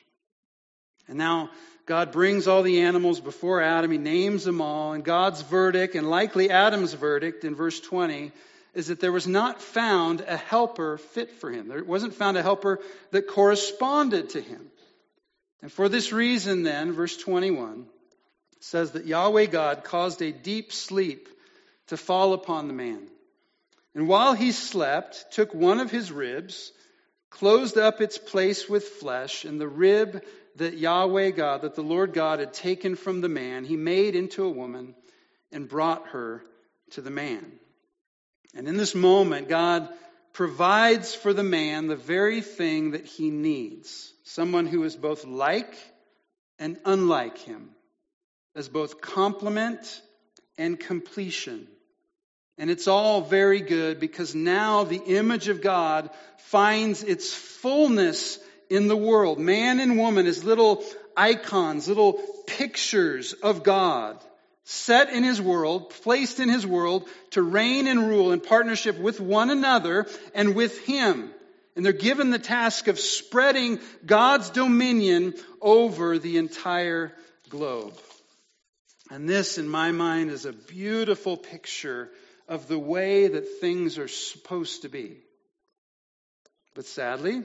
And 1.09 1.17
now 1.17 1.51
God 1.87 2.13
brings 2.13 2.47
all 2.47 2.63
the 2.63 2.83
animals 2.83 3.19
before 3.19 3.63
Adam. 3.63 3.91
He 3.91 3.99
names 3.99 4.45
them 4.45 4.61
all. 4.61 4.93
And 4.93 5.03
God's 5.05 5.41
verdict, 5.41 5.95
and 5.95 6.09
likely 6.09 6.51
Adam's 6.51 6.93
verdict 6.93 7.45
in 7.45 7.55
verse 7.55 7.81
20, 7.81 8.33
is 8.75 8.89
that 8.89 9.01
there 9.01 9.13
was 9.13 9.27
not 9.27 9.63
found 9.63 10.21
a 10.21 10.37
helper 10.37 10.99
fit 10.99 11.31
for 11.33 11.51
him. 11.51 11.69
There 11.69 11.85
wasn't 11.85 12.15
found 12.15 12.37
a 12.37 12.43
helper 12.43 12.81
that 13.13 13.29
corresponded 13.29 14.31
to 14.31 14.41
him. 14.41 14.71
And 15.63 15.73
for 15.73 15.89
this 15.89 16.13
reason, 16.13 16.63
then, 16.63 16.93
verse 16.93 17.17
21 17.17 17.87
says 18.61 18.93
that 18.93 19.07
Yahweh 19.07 19.47
God 19.47 19.85
caused 19.85 20.23
a 20.23 20.33
deep 20.33 20.73
sleep 20.73 21.29
to 21.89 21.97
fall 21.97 22.33
upon 22.33 22.67
the 22.67 22.75
man. 22.75 23.07
And 23.95 24.09
while 24.09 24.33
he 24.33 24.53
slept, 24.53 25.33
took 25.33 25.55
one 25.55 25.81
of 25.81 25.91
his 25.91 26.11
ribs, 26.11 26.73
closed 27.31 27.79
up 27.79 28.01
its 28.01 28.19
place 28.19 28.69
with 28.69 28.85
flesh, 28.85 29.45
and 29.45 29.61
the 29.61 29.69
rib 29.69 30.23
that 30.57 30.79
Yahweh 30.79 31.31
God, 31.31 31.63
that 31.63 31.75
the 31.75 31.83
Lord 31.83 32.13
God 32.13 32.41
had 32.41 32.53
taken 32.53 32.97
from 32.97 33.21
the 33.21 33.29
man, 33.29 33.65
he 33.65 33.77
made 33.77 34.17
into 34.17 34.45
a 34.45 34.51
woman 34.51 34.95
and 35.53 35.69
brought 35.69 36.09
her 36.09 36.43
to 36.91 37.01
the 37.01 37.11
man. 37.11 37.45
And 38.55 38.69
in 38.69 38.77
this 38.77 38.95
moment, 38.95 39.49
God 39.49 39.89
provides 40.33 41.15
for 41.15 41.33
the 41.33 41.43
man 41.43 41.87
the 41.87 41.97
very 41.97 42.41
thing 42.41 42.93
that 42.93 43.07
he 43.07 43.31
needs 43.31 44.13
someone 44.25 44.67
who 44.67 44.83
is 44.85 44.97
both 44.97 45.25
like 45.25 45.77
and 46.59 46.79
unlike 46.85 47.39
him, 47.39 47.71
as 48.55 48.69
both 48.69 49.01
complement 49.01 50.03
and 50.57 50.79
completion. 50.79 51.67
And 52.59 52.71
it's 52.71 52.87
all 52.87 53.23
very 53.23 53.61
good 53.61 53.99
because 53.99 54.35
now 54.35 54.85
the 54.85 55.03
image 55.03 55.49
of 55.49 55.61
God 55.61 56.11
finds 56.39 57.03
its 57.03 57.35
fullness 57.35 58.39
in 58.71 58.87
the 58.87 58.97
world. 58.97 59.39
Man 59.39 59.81
and 59.81 59.99
woman 59.99 60.27
as 60.27 60.45
little 60.45 60.85
icons, 61.17 61.89
little 61.89 62.15
pictures 62.47 63.33
of 63.33 63.63
God 63.65 64.23
set 64.65 65.11
in 65.11 65.23
his 65.23 65.41
world, 65.41 65.91
placed 66.03 66.41
in 66.41 66.49
his 66.49 66.67
world 66.67 67.07
to 67.31 67.43
reign 67.43 67.87
and 67.87 68.09
rule 68.09 68.33
in 68.33 68.41
partnership 68.41 68.99
with 68.99 69.21
one 69.21 69.51
another 69.51 70.07
and 70.35 70.55
with 70.55 70.79
him. 70.87 71.31
And 71.77 71.85
they're 71.85 71.93
given 71.93 72.31
the 72.31 72.39
task 72.39 72.89
of 72.89 72.99
spreading 72.99 73.81
God's 74.07 74.51
dominion 74.51 75.35
over 75.61 76.19
the 76.19 76.39
entire 76.39 77.13
globe. 77.51 77.95
And 79.11 79.29
this, 79.29 79.59
in 79.59 79.69
my 79.69 79.93
mind, 79.93 80.31
is 80.31 80.47
a 80.47 80.53
beautiful 80.53 81.37
picture 81.37 82.11
of 82.49 82.69
the 82.69 82.79
way 82.79 83.29
that 83.29 83.61
things 83.61 83.99
are 83.99 84.09
supposed 84.09 84.83
to 84.83 84.89
be. 84.89 85.19
But 86.75 86.87
sadly, 86.87 87.43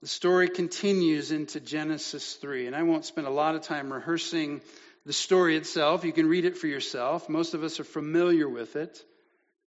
the 0.00 0.08
story 0.08 0.48
continues 0.48 1.32
into 1.32 1.60
Genesis 1.60 2.34
3. 2.34 2.66
And 2.66 2.76
I 2.76 2.82
won't 2.82 3.04
spend 3.04 3.26
a 3.26 3.30
lot 3.30 3.54
of 3.54 3.62
time 3.62 3.92
rehearsing 3.92 4.60
the 5.06 5.12
story 5.12 5.56
itself. 5.56 6.04
You 6.04 6.12
can 6.12 6.28
read 6.28 6.44
it 6.44 6.56
for 6.56 6.66
yourself. 6.66 7.28
Most 7.28 7.54
of 7.54 7.62
us 7.62 7.80
are 7.80 7.84
familiar 7.84 8.48
with 8.48 8.76
it. 8.76 9.02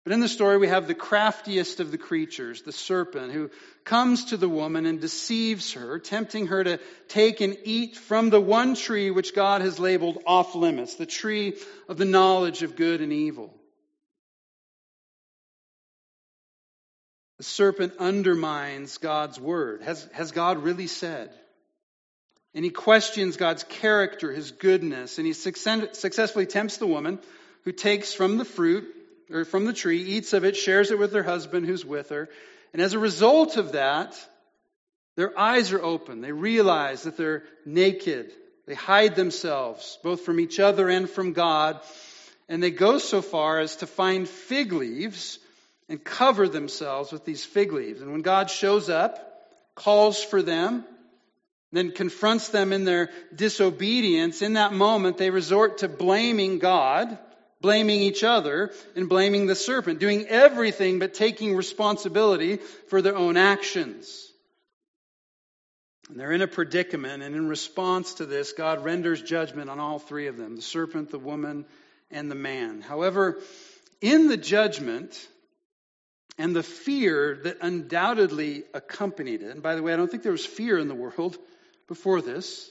But 0.03 0.11
in 0.11 0.19
the 0.19 0.27
story, 0.27 0.57
we 0.57 0.67
have 0.67 0.87
the 0.87 0.93
craftiest 0.93 1.79
of 1.79 1.91
the 1.91 1.97
creatures, 1.97 2.61
the 2.61 2.73
serpent, 2.73 3.31
who 3.31 3.49
comes 3.85 4.25
to 4.25 4.37
the 4.37 4.49
woman 4.49 4.85
and 4.85 4.99
deceives 4.99 5.73
her, 5.73 5.97
tempting 5.97 6.47
her 6.47 6.61
to 6.61 6.79
take 7.07 7.39
and 7.39 7.57
eat 7.63 7.95
from 7.95 8.29
the 8.29 8.41
one 8.41 8.75
tree 8.75 9.11
which 9.11 9.33
God 9.33 9.61
has 9.61 9.79
labeled 9.79 10.21
off 10.27 10.55
limits, 10.55 10.95
the 10.95 11.05
tree 11.05 11.57
of 11.87 11.97
the 11.97 12.05
knowledge 12.05 12.63
of 12.63 12.75
good 12.75 12.99
and 12.99 13.13
evil. 13.13 13.53
The 17.37 17.45
serpent 17.45 17.93
undermines 17.97 18.97
God's 18.97 19.39
word. 19.39 19.83
Has, 19.83 20.07
has 20.13 20.31
God 20.33 20.63
really 20.63 20.87
said? 20.87 21.31
And 22.55 22.63
he 22.63 22.71
questions 22.71 23.37
God's 23.37 23.63
character, 23.63 24.31
his 24.31 24.51
goodness, 24.51 25.17
and 25.17 25.25
he 25.25 25.33
successfully 25.33 26.45
tempts 26.45 26.77
the 26.77 26.87
woman 26.87 27.19
who 27.63 27.71
takes 27.71 28.13
from 28.13 28.37
the 28.37 28.45
fruit, 28.45 28.85
or 29.31 29.45
from 29.45 29.65
the 29.65 29.73
tree, 29.73 30.03
eats 30.03 30.33
of 30.33 30.43
it, 30.45 30.55
shares 30.55 30.91
it 30.91 30.99
with 30.99 31.13
her 31.13 31.23
husband 31.23 31.65
who's 31.65 31.85
with 31.85 32.09
her. 32.09 32.29
And 32.73 32.81
as 32.81 32.93
a 32.93 32.99
result 32.99 33.57
of 33.57 33.71
that, 33.71 34.15
Their 35.15 35.37
eyes 35.37 35.71
are 35.71 35.81
open. 35.81 36.21
They 36.21 36.31
realize 36.31 37.03
that 37.03 37.17
they're 37.17 37.43
naked. 37.65 38.31
They 38.65 38.73
hide 38.73 39.15
themselves, 39.15 39.99
both 40.03 40.21
from 40.21 40.39
each 40.39 40.59
other 40.59 40.89
and 40.89 41.09
from 41.09 41.33
God. 41.33 41.79
And 42.49 42.61
they 42.63 42.71
go 42.71 42.97
so 42.97 43.21
far 43.21 43.59
as 43.59 43.77
to 43.77 43.87
find 43.87 44.27
fig 44.27 44.73
leaves 44.73 45.39
and 45.87 46.03
cover 46.03 46.47
themselves 46.47 47.11
with 47.11 47.25
these 47.25 47.45
fig 47.45 47.73
leaves. 47.73 48.01
And 48.01 48.11
when 48.11 48.21
God 48.21 48.49
shows 48.49 48.89
up, 48.89 49.19
calls 49.75 50.23
for 50.23 50.41
them, 50.41 50.83
then 51.73 51.91
confronts 51.91 52.49
them 52.49 52.71
in 52.71 52.85
their 52.85 53.09
disobedience, 53.35 54.41
in 54.41 54.53
that 54.53 54.73
moment 54.73 55.17
they 55.17 55.31
resort 55.31 55.79
to 55.79 55.89
blaming 55.89 56.59
God, 56.59 57.17
blaming 57.61 57.99
each 57.99 58.23
other, 58.23 58.71
and 58.95 59.09
blaming 59.09 59.47
the 59.47 59.55
serpent, 59.55 59.99
doing 59.99 60.27
everything 60.27 60.99
but 60.99 61.15
taking 61.15 61.55
responsibility 61.55 62.57
for 62.87 63.01
their 63.01 63.17
own 63.17 63.37
actions. 63.37 64.31
And 66.09 66.19
they're 66.19 66.31
in 66.31 66.41
a 66.41 66.47
predicament, 66.47 67.23
and 67.23 67.35
in 67.35 67.47
response 67.47 68.15
to 68.15 68.27
this, 68.27 68.53
God 68.53 68.83
renders 68.83 69.21
judgment 69.21 69.69
on 69.69 69.79
all 69.79 69.97
three 69.97 70.27
of 70.27 70.37
them 70.37 70.55
the 70.55 70.61
serpent, 70.61 71.09
the 71.09 71.17
woman, 71.17 71.65
and 72.11 72.29
the 72.29 72.35
man. 72.35 72.81
However, 72.81 73.39
in 73.99 74.27
the 74.27 74.37
judgment, 74.37 75.27
and 76.37 76.55
the 76.55 76.63
fear 76.63 77.39
that 77.43 77.57
undoubtedly 77.61 78.63
accompanied 78.73 79.43
it. 79.43 79.51
And 79.51 79.61
by 79.61 79.75
the 79.75 79.83
way, 79.83 79.93
I 79.93 79.97
don't 79.97 80.09
think 80.09 80.23
there 80.23 80.31
was 80.31 80.45
fear 80.45 80.79
in 80.79 80.87
the 80.87 80.95
world 80.95 81.37
before 81.87 82.21
this. 82.21 82.69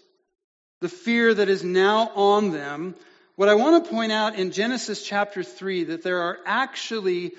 The 0.80 0.88
fear 0.88 1.32
that 1.32 1.48
is 1.48 1.62
now 1.62 2.10
on 2.14 2.52
them. 2.52 2.94
What 3.36 3.48
I 3.48 3.54
want 3.54 3.84
to 3.84 3.90
point 3.90 4.12
out 4.12 4.34
in 4.34 4.50
Genesis 4.50 5.02
chapter 5.02 5.42
3 5.42 5.84
that 5.84 6.02
there 6.02 6.22
are 6.22 6.38
actually 6.44 7.32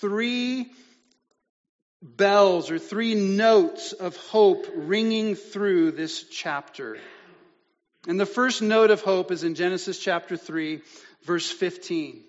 three 0.00 0.70
bells 2.02 2.70
or 2.70 2.78
three 2.78 3.14
notes 3.14 3.92
of 3.92 4.16
hope 4.16 4.66
ringing 4.74 5.34
through 5.34 5.92
this 5.92 6.24
chapter. 6.24 6.98
And 8.06 8.20
the 8.20 8.26
first 8.26 8.62
note 8.62 8.90
of 8.90 9.00
hope 9.00 9.30
is 9.32 9.44
in 9.44 9.54
Genesis 9.54 9.98
chapter 9.98 10.36
3 10.36 10.82
verse 11.24 11.50
15. 11.50 12.22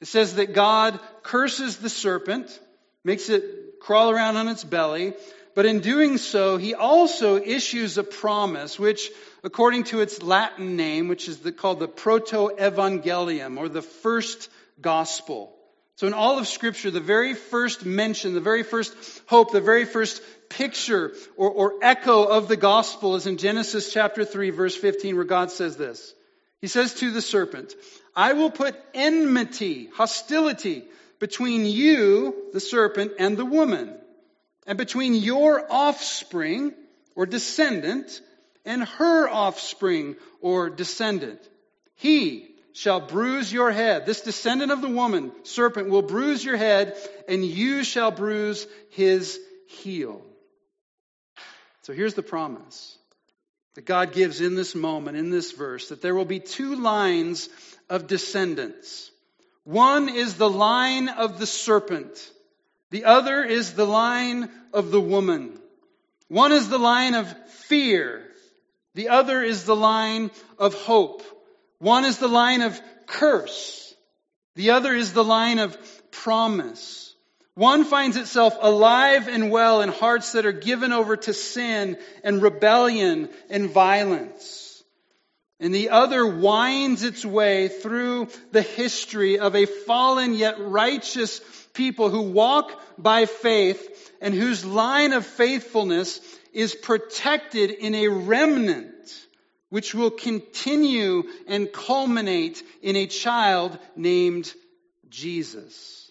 It 0.00 0.06
says 0.08 0.36
that 0.36 0.54
God 0.54 0.98
curses 1.22 1.76
the 1.76 1.88
serpent, 1.88 2.58
makes 3.04 3.28
it 3.28 3.80
crawl 3.80 4.10
around 4.10 4.36
on 4.36 4.48
its 4.48 4.64
belly, 4.64 5.14
but 5.60 5.66
in 5.66 5.80
doing 5.80 6.16
so, 6.16 6.56
he 6.56 6.72
also 6.72 7.36
issues 7.36 7.98
a 7.98 8.02
promise, 8.02 8.78
which, 8.78 9.10
according 9.44 9.84
to 9.84 10.00
its 10.00 10.22
Latin 10.22 10.74
name, 10.74 11.06
which 11.06 11.28
is 11.28 11.40
the, 11.40 11.52
called 11.52 11.80
the 11.80 11.86
Proto-Evangelium, 11.86 13.58
or 13.58 13.68
the 13.68 13.82
first 13.82 14.48
gospel. 14.80 15.54
So 15.96 16.06
in 16.06 16.14
all 16.14 16.38
of 16.38 16.48
Scripture, 16.48 16.90
the 16.90 16.98
very 16.98 17.34
first 17.34 17.84
mention, 17.84 18.32
the 18.32 18.40
very 18.40 18.62
first 18.62 18.94
hope, 19.26 19.52
the 19.52 19.60
very 19.60 19.84
first 19.84 20.22
picture 20.48 21.12
or, 21.36 21.50
or 21.50 21.74
echo 21.82 22.24
of 22.24 22.48
the 22.48 22.56
gospel 22.56 23.16
is 23.16 23.26
in 23.26 23.36
Genesis 23.36 23.92
chapter 23.92 24.24
3, 24.24 24.48
verse 24.48 24.74
15, 24.74 25.14
where 25.14 25.26
God 25.26 25.50
says 25.50 25.76
this. 25.76 26.14
He 26.62 26.68
says 26.68 26.94
to 26.94 27.10
the 27.10 27.20
serpent, 27.20 27.74
I 28.16 28.32
will 28.32 28.50
put 28.50 28.82
enmity, 28.94 29.90
hostility 29.94 30.84
between 31.18 31.66
you, 31.66 32.46
the 32.54 32.60
serpent, 32.60 33.12
and 33.18 33.36
the 33.36 33.44
woman, 33.44 33.94
and 34.66 34.78
between 34.78 35.14
your 35.14 35.66
offspring 35.70 36.74
or 37.14 37.26
descendant 37.26 38.20
and 38.64 38.84
her 38.84 39.28
offspring 39.28 40.16
or 40.40 40.70
descendant. 40.70 41.40
He 41.96 42.48
shall 42.72 43.00
bruise 43.00 43.52
your 43.52 43.70
head. 43.70 44.06
This 44.06 44.20
descendant 44.20 44.72
of 44.72 44.80
the 44.80 44.88
woman, 44.88 45.32
serpent, 45.42 45.88
will 45.88 46.02
bruise 46.02 46.44
your 46.44 46.56
head, 46.56 46.96
and 47.28 47.44
you 47.44 47.84
shall 47.84 48.10
bruise 48.10 48.66
his 48.90 49.38
heel. 49.68 50.22
So 51.82 51.92
here's 51.92 52.14
the 52.14 52.22
promise 52.22 52.96
that 53.74 53.86
God 53.86 54.12
gives 54.12 54.40
in 54.40 54.54
this 54.54 54.74
moment, 54.74 55.16
in 55.16 55.30
this 55.30 55.52
verse, 55.52 55.88
that 55.88 56.02
there 56.02 56.14
will 56.14 56.24
be 56.24 56.40
two 56.40 56.76
lines 56.76 57.48
of 57.88 58.06
descendants. 58.06 59.10
One 59.64 60.08
is 60.08 60.34
the 60.34 60.50
line 60.50 61.08
of 61.08 61.38
the 61.38 61.46
serpent. 61.46 62.30
The 62.90 63.04
other 63.04 63.44
is 63.44 63.74
the 63.74 63.86
line 63.86 64.50
of 64.72 64.90
the 64.90 65.00
woman. 65.00 65.58
One 66.28 66.52
is 66.52 66.68
the 66.68 66.78
line 66.78 67.14
of 67.14 67.32
fear. 67.48 68.26
The 68.94 69.08
other 69.08 69.42
is 69.42 69.64
the 69.64 69.76
line 69.76 70.30
of 70.58 70.74
hope. 70.74 71.22
One 71.78 72.04
is 72.04 72.18
the 72.18 72.28
line 72.28 72.62
of 72.62 72.80
curse. 73.06 73.94
The 74.56 74.70
other 74.70 74.94
is 74.94 75.12
the 75.12 75.24
line 75.24 75.58
of 75.58 75.76
promise. 76.10 77.14
One 77.54 77.84
finds 77.84 78.16
itself 78.16 78.56
alive 78.60 79.28
and 79.28 79.50
well 79.50 79.82
in 79.82 79.88
hearts 79.88 80.32
that 80.32 80.46
are 80.46 80.52
given 80.52 80.92
over 80.92 81.16
to 81.16 81.32
sin 81.32 81.98
and 82.24 82.42
rebellion 82.42 83.28
and 83.48 83.70
violence. 83.70 84.82
And 85.58 85.74
the 85.74 85.90
other 85.90 86.26
winds 86.26 87.02
its 87.04 87.24
way 87.24 87.68
through 87.68 88.28
the 88.50 88.62
history 88.62 89.38
of 89.38 89.54
a 89.54 89.66
fallen 89.66 90.34
yet 90.34 90.56
righteous 90.58 91.40
people 91.72 92.10
who 92.10 92.22
walk 92.22 92.80
by 92.98 93.26
faith 93.26 94.12
and 94.20 94.34
whose 94.34 94.64
line 94.64 95.12
of 95.12 95.26
faithfulness 95.26 96.20
is 96.52 96.74
protected 96.74 97.70
in 97.70 97.94
a 97.94 98.08
remnant 98.08 98.90
which 99.68 99.94
will 99.94 100.10
continue 100.10 101.22
and 101.46 101.72
culminate 101.72 102.62
in 102.82 102.96
a 102.96 103.06
child 103.06 103.78
named 103.96 104.52
Jesus. 105.08 106.10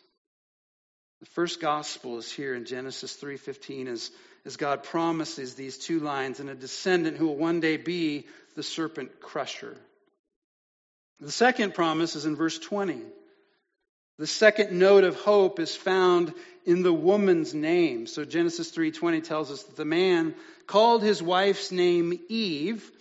The 1.19 1.25
first 1.27 1.59
gospel 1.59 2.17
is 2.17 2.31
here 2.31 2.55
in 2.55 2.65
Genesis 2.65 3.15
3:15 3.17 3.87
as, 3.87 4.11
as 4.45 4.55
God 4.55 4.83
promises 4.83 5.55
these 5.55 5.77
two 5.77 5.99
lines 5.99 6.39
and 6.39 6.49
a 6.49 6.55
descendant 6.55 7.17
who 7.17 7.27
will 7.27 7.35
one 7.35 7.59
day 7.59 7.75
be 7.75 8.25
the 8.55 8.63
serpent 8.63 9.19
crusher. 9.19 9.75
The 11.19 11.31
second 11.31 11.73
promise 11.73 12.15
is 12.15 12.25
in 12.25 12.37
verse 12.37 12.57
20. 12.57 13.01
The 14.19 14.27
second 14.27 14.77
note 14.77 15.03
of 15.03 15.15
hope 15.15 15.59
is 15.59 15.75
found 15.75 16.33
in 16.65 16.83
the 16.83 16.93
woman's 16.93 17.55
name. 17.55 18.05
So 18.05 18.23
Genesis 18.23 18.69
3:20 18.69 19.23
tells 19.23 19.49
us 19.49 19.63
that 19.63 19.75
the 19.75 19.85
man 19.85 20.35
called 20.67 21.01
his 21.01 21.23
wife's 21.23 21.71
name 21.71 22.19
Eve 22.29 22.91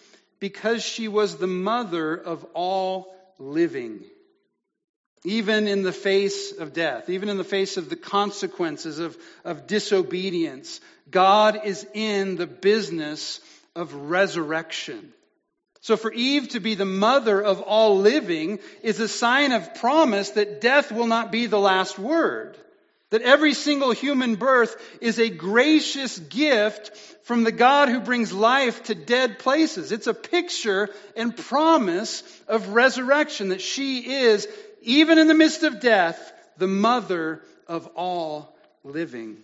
because 0.40 0.82
she 0.82 1.08
was 1.08 1.36
the 1.36 1.46
mother 1.46 2.14
of 2.14 2.46
all 2.54 3.14
living 3.38 4.04
even 5.24 5.66
in 5.66 5.82
the 5.82 5.92
face 5.92 6.52
of 6.52 6.72
death, 6.72 7.10
even 7.10 7.28
in 7.28 7.38
the 7.38 7.44
face 7.44 7.76
of 7.76 7.90
the 7.90 7.96
consequences 7.96 8.98
of, 8.98 9.16
of 9.44 9.66
disobedience, 9.66 10.80
God 11.10 11.60
is 11.64 11.86
in 11.92 12.36
the 12.36 12.46
business 12.46 13.40
of 13.74 13.92
resurrection. 13.94 15.12
So 15.80 15.96
for 15.96 16.12
Eve 16.12 16.48
to 16.50 16.60
be 16.60 16.74
the 16.74 16.84
mother 16.84 17.40
of 17.40 17.60
all 17.60 17.98
living 17.98 18.58
is 18.82 19.00
a 19.00 19.08
sign 19.08 19.52
of 19.52 19.74
promise 19.76 20.30
that 20.30 20.60
death 20.60 20.90
will 20.90 21.06
not 21.06 21.30
be 21.30 21.46
the 21.46 21.58
last 21.58 21.98
word. 21.98 22.56
That 23.10 23.22
every 23.22 23.54
single 23.54 23.92
human 23.92 24.34
birth 24.34 24.76
is 25.00 25.18
a 25.18 25.30
gracious 25.30 26.18
gift 26.18 26.94
from 27.22 27.44
the 27.44 27.52
God 27.52 27.88
who 27.88 28.00
brings 28.00 28.32
life 28.32 28.82
to 28.84 28.94
dead 28.94 29.38
places. 29.38 29.92
It's 29.92 30.06
a 30.06 30.14
picture 30.14 30.90
and 31.16 31.34
promise 31.36 32.22
of 32.48 32.70
resurrection 32.70 33.50
that 33.50 33.62
she 33.62 34.00
is 34.00 34.46
even 34.82 35.18
in 35.18 35.26
the 35.26 35.34
midst 35.34 35.62
of 35.62 35.80
death, 35.80 36.32
the 36.58 36.66
mother 36.66 37.40
of 37.66 37.86
all 37.94 38.54
living. 38.84 39.38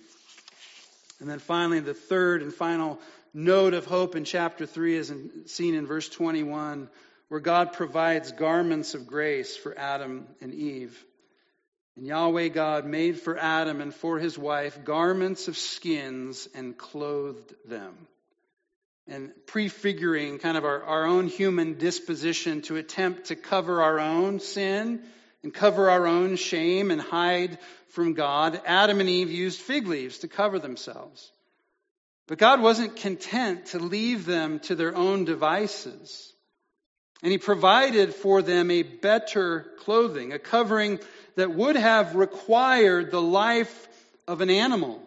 And 1.20 1.30
then 1.30 1.38
finally, 1.38 1.80
the 1.80 1.94
third 1.94 2.42
and 2.42 2.52
final 2.52 2.98
note 3.34 3.74
of 3.74 3.84
hope 3.84 4.14
in 4.14 4.24
chapter 4.24 4.64
3 4.64 4.96
is 4.96 5.12
seen 5.46 5.74
in 5.74 5.86
verse 5.86 6.08
21, 6.08 6.88
where 7.28 7.40
God 7.40 7.72
provides 7.72 8.30
garments 8.32 8.94
of 8.94 9.08
grace 9.08 9.56
for 9.56 9.76
Adam 9.76 10.26
and 10.40 10.54
Eve. 10.54 11.04
And 11.96 12.06
Yahweh 12.06 12.48
God 12.48 12.86
made 12.86 13.20
for 13.20 13.36
Adam 13.36 13.80
and 13.80 13.92
for 13.92 14.18
his 14.18 14.38
wife 14.38 14.84
garments 14.84 15.48
of 15.48 15.56
skins 15.56 16.48
and 16.54 16.78
clothed 16.78 17.54
them. 17.66 17.94
And 19.06 19.32
prefiguring 19.46 20.38
kind 20.38 20.56
of 20.56 20.64
our, 20.64 20.82
our 20.82 21.04
own 21.04 21.26
human 21.26 21.74
disposition 21.74 22.62
to 22.62 22.76
attempt 22.76 23.26
to 23.26 23.36
cover 23.36 23.82
our 23.82 24.00
own 24.00 24.40
sin 24.40 25.02
and 25.42 25.52
cover 25.52 25.90
our 25.90 26.06
own 26.06 26.36
shame 26.36 26.90
and 26.90 27.00
hide 27.00 27.58
from 27.88 28.14
God, 28.14 28.60
Adam 28.64 29.00
and 29.00 29.08
Eve 29.08 29.30
used 29.30 29.60
fig 29.60 29.86
leaves 29.86 30.18
to 30.20 30.28
cover 30.28 30.58
themselves. 30.58 31.30
But 32.26 32.38
God 32.38 32.60
wasn't 32.60 32.96
content 32.96 33.66
to 33.66 33.78
leave 33.78 34.24
them 34.24 34.60
to 34.60 34.74
their 34.74 34.94
own 34.94 35.24
devices. 35.24 36.32
And 37.22 37.30
He 37.32 37.38
provided 37.38 38.14
for 38.14 38.42
them 38.42 38.70
a 38.70 38.82
better 38.82 39.66
clothing, 39.80 40.32
a 40.32 40.38
covering 40.38 41.00
that 41.36 41.54
would 41.54 41.76
have 41.76 42.16
required 42.16 43.10
the 43.10 43.22
life 43.22 43.88
of 44.26 44.40
an 44.40 44.50
animal, 44.50 45.02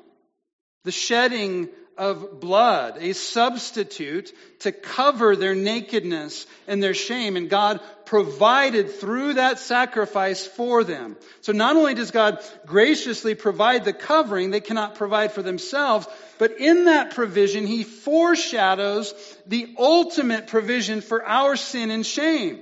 the 0.83 0.91
shedding 0.91 1.69
of 1.97 2.39
blood, 2.39 2.97
a 2.99 3.13
substitute 3.13 4.31
to 4.59 4.71
cover 4.71 5.35
their 5.35 5.55
nakedness 5.55 6.45
and 6.67 6.81
their 6.81 6.93
shame. 6.93 7.35
And 7.35 7.49
God 7.49 7.81
provided 8.05 8.91
through 8.91 9.33
that 9.33 9.59
sacrifice 9.59 10.45
for 10.45 10.83
them. 10.83 11.17
So 11.41 11.51
not 11.51 11.75
only 11.75 11.93
does 11.93 12.11
God 12.11 12.39
graciously 12.65 13.35
provide 13.35 13.83
the 13.83 13.93
covering 13.93 14.51
they 14.51 14.61
cannot 14.61 14.95
provide 14.95 15.31
for 15.31 15.41
themselves, 15.41 16.07
but 16.37 16.59
in 16.59 16.85
that 16.85 17.15
provision, 17.15 17.67
He 17.67 17.83
foreshadows 17.83 19.13
the 19.45 19.75
ultimate 19.77 20.47
provision 20.47 21.01
for 21.01 21.25
our 21.25 21.55
sin 21.55 21.91
and 21.91 22.05
shame. 22.05 22.61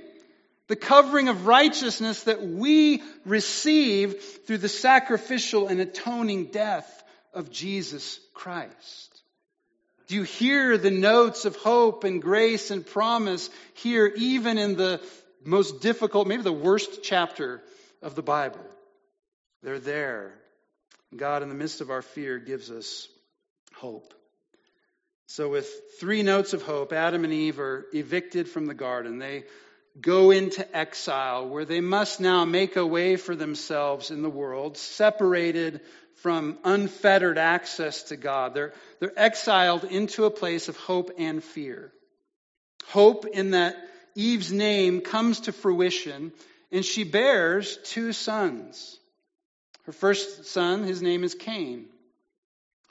The 0.68 0.76
covering 0.76 1.28
of 1.28 1.46
righteousness 1.46 2.24
that 2.24 2.42
we 2.42 3.02
receive 3.24 4.20
through 4.46 4.58
the 4.58 4.68
sacrificial 4.68 5.68
and 5.68 5.80
atoning 5.80 6.46
death 6.46 7.04
of 7.32 7.52
Jesus 7.52 8.18
Christ. 8.34 9.15
Do 10.06 10.14
you 10.14 10.22
hear 10.22 10.78
the 10.78 10.90
notes 10.90 11.44
of 11.44 11.56
hope 11.56 12.04
and 12.04 12.22
grace 12.22 12.70
and 12.70 12.86
promise 12.86 13.50
here, 13.74 14.12
even 14.16 14.56
in 14.56 14.76
the 14.76 15.00
most 15.44 15.80
difficult, 15.80 16.28
maybe 16.28 16.42
the 16.42 16.52
worst 16.52 17.02
chapter 17.02 17.62
of 18.02 18.14
the 18.14 18.22
Bible? 18.22 18.64
They're 19.62 19.80
there. 19.80 20.32
God, 21.14 21.42
in 21.42 21.48
the 21.48 21.54
midst 21.54 21.80
of 21.80 21.90
our 21.90 22.02
fear, 22.02 22.38
gives 22.38 22.70
us 22.70 23.08
hope. 23.74 24.14
So, 25.26 25.48
with 25.48 25.68
three 25.98 26.22
notes 26.22 26.52
of 26.52 26.62
hope, 26.62 26.92
Adam 26.92 27.24
and 27.24 27.32
Eve 27.32 27.58
are 27.58 27.86
evicted 27.92 28.48
from 28.48 28.66
the 28.66 28.74
garden. 28.74 29.18
They 29.18 29.44
go 30.00 30.30
into 30.30 30.76
exile 30.76 31.48
where 31.48 31.64
they 31.64 31.80
must 31.80 32.20
now 32.20 32.44
make 32.44 32.76
a 32.76 32.86
way 32.86 33.16
for 33.16 33.34
themselves 33.34 34.10
in 34.10 34.22
the 34.22 34.30
world, 34.30 34.76
separated 34.76 35.80
from 36.16 36.58
unfettered 36.64 37.38
access 37.38 38.04
to 38.04 38.16
God. 38.16 38.54
They're, 38.54 38.72
they're 39.00 39.18
exiled 39.18 39.84
into 39.84 40.24
a 40.24 40.30
place 40.30 40.68
of 40.68 40.76
hope 40.76 41.10
and 41.18 41.42
fear. 41.42 41.92
Hope 42.86 43.26
in 43.26 43.52
that 43.52 43.76
Eve's 44.14 44.52
name 44.52 45.00
comes 45.00 45.40
to 45.40 45.52
fruition, 45.52 46.32
and 46.72 46.84
she 46.84 47.04
bears 47.04 47.78
two 47.84 48.12
sons. 48.12 48.98
Her 49.84 49.92
first 49.92 50.46
son, 50.46 50.84
his 50.84 51.02
name 51.02 51.22
is 51.22 51.34
Cain. 51.34 51.86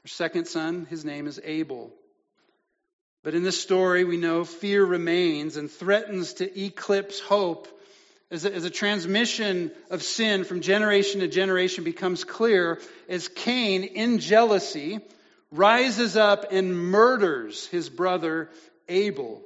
Her 0.03 0.07
second 0.07 0.47
son, 0.47 0.85
his 0.89 1.03
name 1.03 1.27
is 1.27 1.41
Abel. 1.43 1.91
But 3.25 3.33
in 3.33 3.41
this 3.41 3.59
story, 3.59 4.03
we 4.03 4.17
know 4.17 4.45
fear 4.45 4.85
remains 4.85 5.57
and 5.57 5.69
threatens 5.69 6.33
to 6.33 6.63
eclipse 6.63 7.19
hope 7.19 7.67
as 8.29 8.45
a, 8.45 8.53
as 8.53 8.65
a, 8.65 8.69
transmission 8.69 9.71
of 9.89 10.03
sin 10.03 10.43
from 10.43 10.61
generation 10.61 11.21
to 11.21 11.27
generation 11.27 11.83
becomes 11.83 12.23
clear 12.23 12.79
as 13.09 13.27
Cain, 13.27 13.83
in 13.83 14.19
jealousy, 14.19 14.99
rises 15.51 16.15
up 16.15 16.51
and 16.51 16.77
murders 16.77 17.65
his 17.65 17.89
brother 17.89 18.51
Abel. 18.87 19.41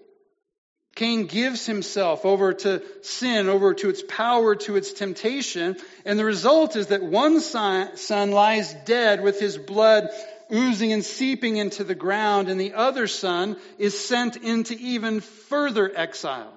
Cain 0.95 1.27
gives 1.27 1.65
himself 1.65 2.25
over 2.25 2.51
to 2.51 2.83
sin, 3.01 3.47
over 3.47 3.73
to 3.75 3.87
its 3.87 4.03
power, 4.05 4.57
to 4.57 4.75
its 4.75 4.91
temptation, 4.91 5.77
and 6.03 6.19
the 6.19 6.25
result 6.25 6.75
is 6.75 6.87
that 6.87 7.01
one 7.01 7.39
son, 7.39 7.95
son 7.95 8.31
lies 8.31 8.73
dead 8.85 9.23
with 9.23 9.39
his 9.39 9.57
blood 9.57 10.09
oozing 10.53 10.93
and 10.93 11.03
seeping 11.03 11.57
into 11.57 11.83
the 11.83 11.95
ground, 11.95 12.49
and 12.49 12.59
the 12.59 12.73
other 12.73 13.07
son 13.07 13.57
is 13.77 13.99
sent 13.99 14.37
into 14.37 14.75
even 14.75 15.21
further 15.21 15.91
exile. 15.95 16.53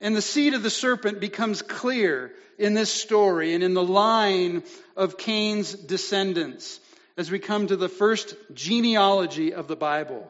And 0.00 0.16
the 0.16 0.22
seed 0.22 0.54
of 0.54 0.62
the 0.62 0.70
serpent 0.70 1.20
becomes 1.20 1.62
clear 1.62 2.32
in 2.58 2.74
this 2.74 2.92
story 2.92 3.54
and 3.54 3.62
in 3.62 3.74
the 3.74 3.84
line 3.84 4.64
of 4.96 5.16
Cain's 5.16 5.72
descendants 5.72 6.80
as 7.16 7.30
we 7.30 7.38
come 7.38 7.66
to 7.66 7.76
the 7.76 7.88
first 7.88 8.34
genealogy 8.52 9.54
of 9.54 9.68
the 9.68 9.76
Bible. 9.76 10.28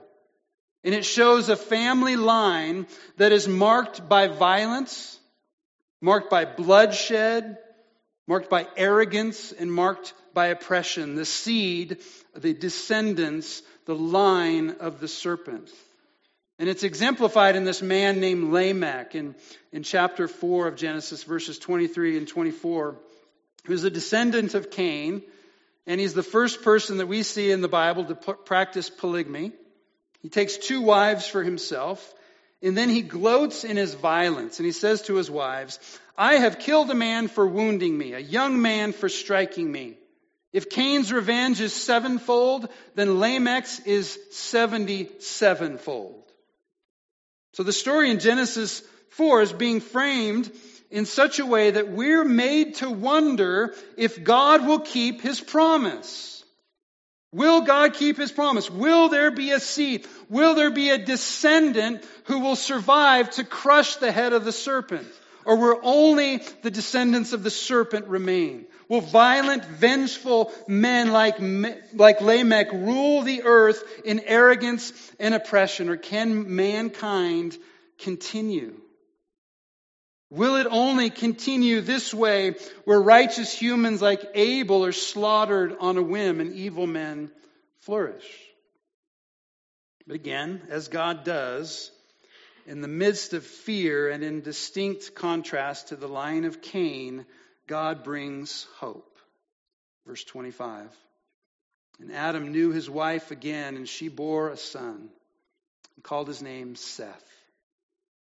And 0.85 0.95
it 0.95 1.05
shows 1.05 1.49
a 1.49 1.57
family 1.57 2.17
line 2.17 2.87
that 3.17 3.33
is 3.33 3.47
marked 3.47 4.09
by 4.09 4.27
violence, 4.29 5.19
marked 6.01 6.29
by 6.29 6.45
bloodshed, 6.45 7.59
marked 8.33 8.49
by 8.49 8.67
arrogance, 8.79 9.53
and 9.53 9.71
marked 9.71 10.15
by 10.33 10.47
oppression. 10.47 11.17
The 11.17 11.27
seed, 11.27 11.99
the 12.35 12.55
descendants, 12.55 13.61
the 13.85 13.95
line 13.95 14.77
of 14.81 15.01
the 15.01 15.07
serpent. 15.07 15.69
And 16.59 16.67
it's 16.67 16.83
exemplified 16.83 17.57
in 17.57 17.65
this 17.65 17.83
man 17.83 18.21
named 18.21 18.51
Lamech 18.51 19.15
in, 19.15 19.35
in 19.71 19.83
chapter 19.83 20.29
4 20.29 20.69
of 20.69 20.77
Genesis, 20.77 21.25
verses 21.25 21.59
23 21.59 22.17
and 22.17 22.27
24, 22.27 22.97
who's 23.67 23.85
a 23.85 23.91
descendant 23.91 24.55
of 24.55 24.71
Cain. 24.71 25.21
And 25.87 26.01
he's 26.01 26.15
the 26.15 26.23
first 26.23 26.63
person 26.63 26.97
that 26.97 27.09
we 27.09 27.25
see 27.25 27.51
in 27.51 27.61
the 27.61 27.69
Bible 27.69 28.07
to 28.07 28.15
practice 28.15 28.89
polygamy. 28.89 29.53
He 30.23 30.31
takes 30.31 30.57
two 30.57 30.81
wives 30.81 31.27
for 31.27 31.43
himself. 31.43 32.15
And 32.63 32.77
then 32.77 32.89
he 32.89 33.03
gloats 33.03 33.65
in 33.65 33.77
his 33.77 33.95
violence. 33.95 34.59
And 34.59 34.67
he 34.67 34.73
says 34.73 35.03
to 35.03 35.17
his 35.17 35.31
wives, 35.31 35.79
I 36.17 36.35
have 36.35 36.59
killed 36.59 36.91
a 36.91 36.95
man 36.95 37.29
for 37.29 37.47
wounding 37.47 37.97
me, 37.97 38.13
a 38.13 38.19
young 38.19 38.63
man 38.63 38.93
for 38.93 39.09
striking 39.09 39.71
me. 39.71 39.97
If 40.53 40.69
Cain's 40.69 41.13
revenge 41.13 41.61
is 41.61 41.73
sevenfold, 41.73 42.69
then 42.95 43.19
Lamech's 43.19 43.81
is 43.81 44.19
seventy 44.31 45.09
sevenfold. 45.21 46.23
So 47.55 47.63
the 47.63 47.73
story 47.73 48.11
in 48.11 48.19
Genesis 48.19 48.83
4 49.11 49.43
is 49.43 49.53
being 49.53 49.81
framed 49.81 50.51
in 50.91 51.07
such 51.07 51.39
a 51.39 51.47
way 51.47 51.71
that 51.71 51.91
we're 51.91 52.25
made 52.25 52.77
to 52.77 52.91
wonder 52.91 53.75
if 53.97 54.23
God 54.23 54.67
will 54.67 54.81
keep 54.81 55.23
his 55.23 55.41
promise. 55.41 56.32
Will 57.33 57.63
God 57.63 57.95
keep 57.95 58.19
his 58.19 58.31
promise? 58.31 58.71
Will 58.71 59.09
there 59.09 59.31
be 59.31 59.53
a 59.53 59.61
seed? 59.61 60.07
Will 60.29 60.55
there 60.55 60.71
be 60.71 60.91
a 60.91 60.99
descendant 60.99 62.05
who 62.25 62.41
will 62.41 62.57
survive 62.57 63.31
to 63.31 63.45
crush 63.45 63.97
the 63.97 64.13
head 64.13 64.35
of 64.35 64.45
the 64.45 64.53
serpent? 64.53 65.07
Or 65.45 65.57
will 65.57 65.81
only 65.83 66.43
the 66.63 66.71
descendants 66.71 67.33
of 67.33 67.43
the 67.43 67.51
serpent 67.51 68.07
remain? 68.07 68.67
Will 68.89 69.01
violent, 69.01 69.65
vengeful 69.65 70.53
men 70.69 71.11
like, 71.11 71.37
like 71.95 72.21
Lamech 72.21 72.71
rule 72.73 73.23
the 73.23 73.43
earth 73.45 73.83
in 74.05 74.21
arrogance 74.21 74.93
and 75.19 75.35
oppression? 75.35 75.89
Or 75.89 75.97
can 75.97 76.55
mankind 76.55 77.57
continue? 77.99 78.82
Will 80.33 80.57
it 80.57 80.67
only 80.71 81.11
continue 81.11 81.83
this 81.83 82.15
way 82.15 82.55
where 82.87 82.99
righteous 82.99 83.53
humans 83.53 84.01
like 84.01 84.31
Abel 84.33 84.87
are 84.87 84.93
slaughtered 84.93 85.77
on 85.79 85.99
a 85.99 86.03
whim 86.03 86.41
and 86.41 86.55
evil 86.55 86.87
men 86.87 87.31
flourish? 87.81 88.25
But 90.07 90.17
again, 90.17 90.63
as 90.71 90.89
God 90.89 91.25
does, 91.25 91.91
in 92.67 92.81
the 92.81 92.89
midst 92.89 93.35
of 93.35 93.45
fear 93.45 94.09
and 94.09 94.25
in 94.25 94.41
distinct 94.41 95.15
contrast 95.15 95.89
to 95.89 95.97
the 95.97 96.09
line 96.09 96.45
of 96.45 96.63
Cain, 96.63 97.27
God 97.67 98.03
brings 98.03 98.67
hope. 98.79 99.19
Verse 100.07 100.25
25. 100.25 100.89
And 102.01 102.11
Adam 102.11 102.53
knew 102.53 102.71
his 102.71 102.89
wife 102.89 103.33
again, 103.33 103.77
and 103.77 103.87
she 103.87 104.09
bore 104.09 104.49
a 104.49 104.57
son, 104.57 105.11
and 105.95 106.03
called 106.03 106.29
his 106.29 106.41
name 106.41 106.75
Seth. 106.75 107.42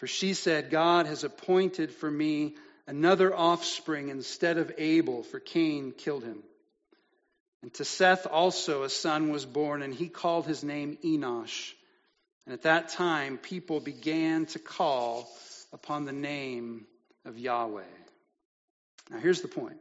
For 0.06 0.10
she 0.10 0.36
said, 0.36 0.70
God 0.70 1.08
has 1.08 1.24
appointed 1.24 1.91
for 1.91 2.12
me 2.12 2.54
another 2.86 3.36
offspring 3.36 4.10
instead 4.10 4.60
of 4.60 4.72
Abel, 4.78 5.24
for 5.24 5.39
Cain 5.39 5.94
killed 5.98 6.24
him. 6.24 6.44
And 7.63 7.74
to 7.74 7.86
Seth 7.86 8.28
also 8.28 8.84
a 8.84 8.89
son 8.91 9.32
was 9.32 9.48
born, 9.48 9.82
and 9.82 9.91
he 9.91 10.08
called 10.08 10.46
his 10.46 10.63
name 10.63 11.00
Enosh. 11.04 11.74
And 12.46 12.54
at 12.54 12.62
that 12.62 12.89
time, 12.89 13.39
people 13.39 13.80
began 13.80 14.46
to 14.46 14.60
call 14.60 15.28
upon 15.74 16.06
the 16.06 16.13
name 16.13 16.86
of 17.26 17.39
Yahweh. 17.39 17.82
Now, 19.10 19.18
here's 19.18 19.41
the 19.41 19.48
point. 19.48 19.80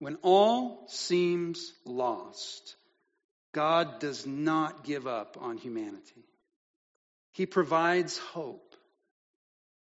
When 0.00 0.18
all 0.20 0.84
seems 0.88 1.72
lost, 1.86 2.76
God 3.54 4.00
does 4.00 4.26
not 4.26 4.84
give 4.84 5.06
up 5.06 5.38
on 5.40 5.56
humanity. 5.56 6.26
He 7.32 7.46
provides 7.46 8.18
hope. 8.18 8.73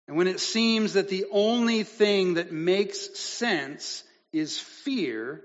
And 0.06 0.16
when 0.16 0.26
it 0.26 0.40
seems 0.40 0.94
that 0.94 1.08
the 1.08 1.26
only 1.30 1.82
thing 1.82 2.34
that 2.34 2.52
makes 2.52 3.18
sense 3.18 4.04
is 4.32 4.58
fear, 4.58 5.42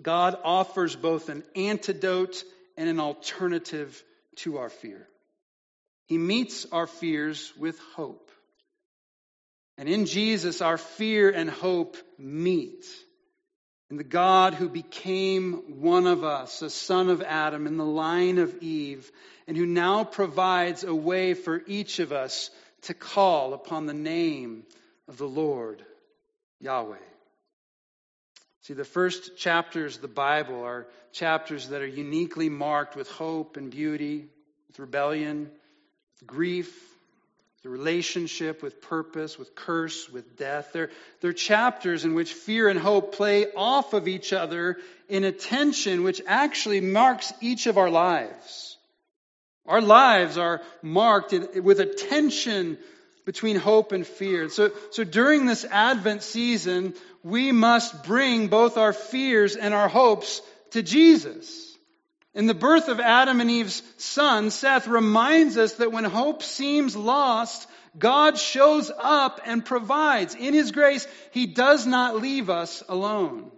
God 0.00 0.38
offers 0.44 0.94
both 0.94 1.28
an 1.28 1.42
antidote 1.56 2.44
and 2.76 2.88
an 2.88 3.00
alternative 3.00 4.02
to 4.36 4.58
our 4.58 4.68
fear. 4.68 5.06
He 6.06 6.18
meets 6.18 6.66
our 6.70 6.86
fears 6.86 7.52
with 7.58 7.78
hope. 7.96 8.30
And 9.76 9.88
in 9.88 10.06
Jesus, 10.06 10.60
our 10.60 10.78
fear 10.78 11.30
and 11.30 11.50
hope 11.50 11.96
meet. 12.18 12.84
In 13.90 13.96
the 13.96 14.04
God 14.04 14.54
who 14.54 14.68
became 14.68 15.80
one 15.80 16.06
of 16.06 16.24
us, 16.24 16.62
a 16.62 16.70
son 16.70 17.10
of 17.10 17.22
Adam 17.22 17.66
in 17.66 17.76
the 17.76 17.84
line 17.84 18.38
of 18.38 18.62
Eve, 18.62 19.10
and 19.46 19.56
who 19.56 19.66
now 19.66 20.04
provides 20.04 20.84
a 20.84 20.94
way 20.94 21.34
for 21.34 21.62
each 21.66 21.98
of 21.98 22.12
us 22.12 22.50
to 22.82 22.94
call 22.94 23.52
upon 23.52 23.86
the 23.86 23.94
name 23.94 24.64
of 25.06 25.18
the 25.18 25.28
Lord, 25.28 25.84
Yahweh. 26.60 26.96
See, 28.62 28.74
the 28.74 28.84
first 28.84 29.36
chapters 29.36 29.96
of 29.96 30.02
the 30.02 30.08
Bible 30.08 30.62
are 30.62 30.86
chapters 31.12 31.68
that 31.68 31.82
are 31.82 31.86
uniquely 31.86 32.48
marked 32.48 32.96
with 32.96 33.10
hope 33.10 33.58
and 33.58 33.70
beauty, 33.70 34.26
with 34.68 34.78
rebellion, 34.78 35.50
with 36.14 36.26
grief, 36.26 36.93
the 37.64 37.70
relationship 37.70 38.62
with 38.62 38.82
purpose, 38.82 39.38
with 39.38 39.54
curse, 39.54 40.10
with 40.10 40.36
death. 40.36 40.68
They're, 40.74 40.90
they're 41.22 41.32
chapters 41.32 42.04
in 42.04 42.14
which 42.14 42.34
fear 42.34 42.68
and 42.68 42.78
hope 42.78 43.16
play 43.16 43.46
off 43.56 43.94
of 43.94 44.06
each 44.06 44.34
other 44.34 44.76
in 45.08 45.24
a 45.24 45.32
tension 45.32 46.02
which 46.02 46.20
actually 46.26 46.82
marks 46.82 47.32
each 47.40 47.66
of 47.66 47.78
our 47.78 47.88
lives. 47.88 48.76
Our 49.66 49.80
lives 49.80 50.36
are 50.36 50.60
marked 50.82 51.32
with 51.32 51.80
a 51.80 51.86
tension 51.86 52.76
between 53.24 53.56
hope 53.56 53.92
and 53.92 54.06
fear. 54.06 54.50
So, 54.50 54.70
so 54.90 55.02
during 55.02 55.46
this 55.46 55.64
Advent 55.64 56.22
season, 56.22 56.92
we 57.22 57.50
must 57.50 58.04
bring 58.04 58.48
both 58.48 58.76
our 58.76 58.92
fears 58.92 59.56
and 59.56 59.72
our 59.72 59.88
hopes 59.88 60.42
to 60.72 60.82
Jesus. 60.82 61.73
In 62.34 62.46
the 62.46 62.54
birth 62.54 62.88
of 62.88 62.98
Adam 62.98 63.40
and 63.40 63.50
Eve's 63.50 63.82
son, 63.96 64.50
Seth 64.50 64.88
reminds 64.88 65.56
us 65.56 65.74
that 65.74 65.92
when 65.92 66.04
hope 66.04 66.42
seems 66.42 66.96
lost, 66.96 67.68
God 67.96 68.38
shows 68.38 68.90
up 68.96 69.40
and 69.46 69.64
provides. 69.64 70.34
In 70.34 70.52
His 70.52 70.72
grace, 70.72 71.06
He 71.30 71.46
does 71.46 71.86
not 71.86 72.20
leave 72.20 72.50
us 72.50 72.82
alone. 72.88 73.52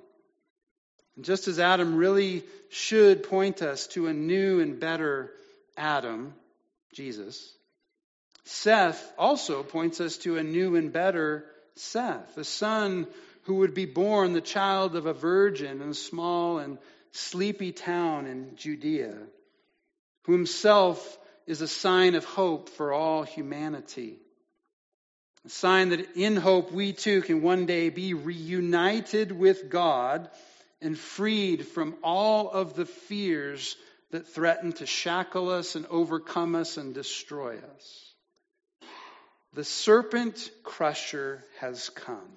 And 1.17 1.25
just 1.25 1.49
as 1.49 1.59
Adam 1.59 1.97
really 1.97 2.45
should 2.69 3.23
point 3.23 3.63
us 3.63 3.87
to 3.89 4.09
a 4.09 4.13
new 4.13 4.61
and 4.61 4.79
better 4.79 5.33
Adam, 5.77 6.35
Jesus, 6.93 7.55
Seth 8.45 9.13
also 9.19 9.63
points 9.63 10.01
us 10.01 10.19
to 10.19 10.37
a 10.37 10.43
new 10.43 10.77
and 10.77 10.93
better 10.93 11.47
Seth, 11.77 12.37
a 12.37 12.45
son 12.45 13.07
who 13.45 13.57
would 13.57 13.75
be 13.75 13.87
born 13.87 14.33
the 14.33 14.41
child 14.41 14.97
of 14.97 15.07
a 15.07 15.13
virgin 15.13 15.81
in 15.81 15.91
a 15.91 15.95
small 15.95 16.59
and 16.59 16.79
sleepy 17.13 17.73
town 17.73 18.27
in 18.27 18.57
Judea, 18.57 19.17
who 20.25 20.33
himself 20.33 21.19
is 21.47 21.61
a 21.61 21.69
sign 21.69 22.15
of 22.15 22.25
hope 22.25 22.69
for 22.71 22.93
all 22.93 23.23
humanity. 23.23 24.19
A 25.45 25.49
sign 25.49 25.91
that 25.91 26.17
in 26.17 26.37
hope 26.37 26.73
we 26.73 26.93
too 26.93 27.23
can 27.23 27.43
one 27.43 27.67
day 27.67 27.89
be 27.89 28.15
reunited 28.15 29.31
with 29.31 29.71
God 29.71 30.29
and 30.81 30.99
freed 30.99 31.67
from 31.67 31.95
all 32.03 32.51
of 32.51 32.75
the 32.75 32.87
fears 32.87 33.77
that 34.11 34.29
threaten 34.29 34.73
to 34.73 34.87
shackle 34.87 35.51
us 35.51 35.75
and 35.77 35.87
overcome 35.87 36.55
us 36.55 36.77
and 36.77 36.95
destroy 36.95 37.59
us. 37.77 38.15
The 39.53 39.65
serpent 39.65 40.51
crusher 40.65 41.43
has 41.61 41.89
come. 41.89 42.33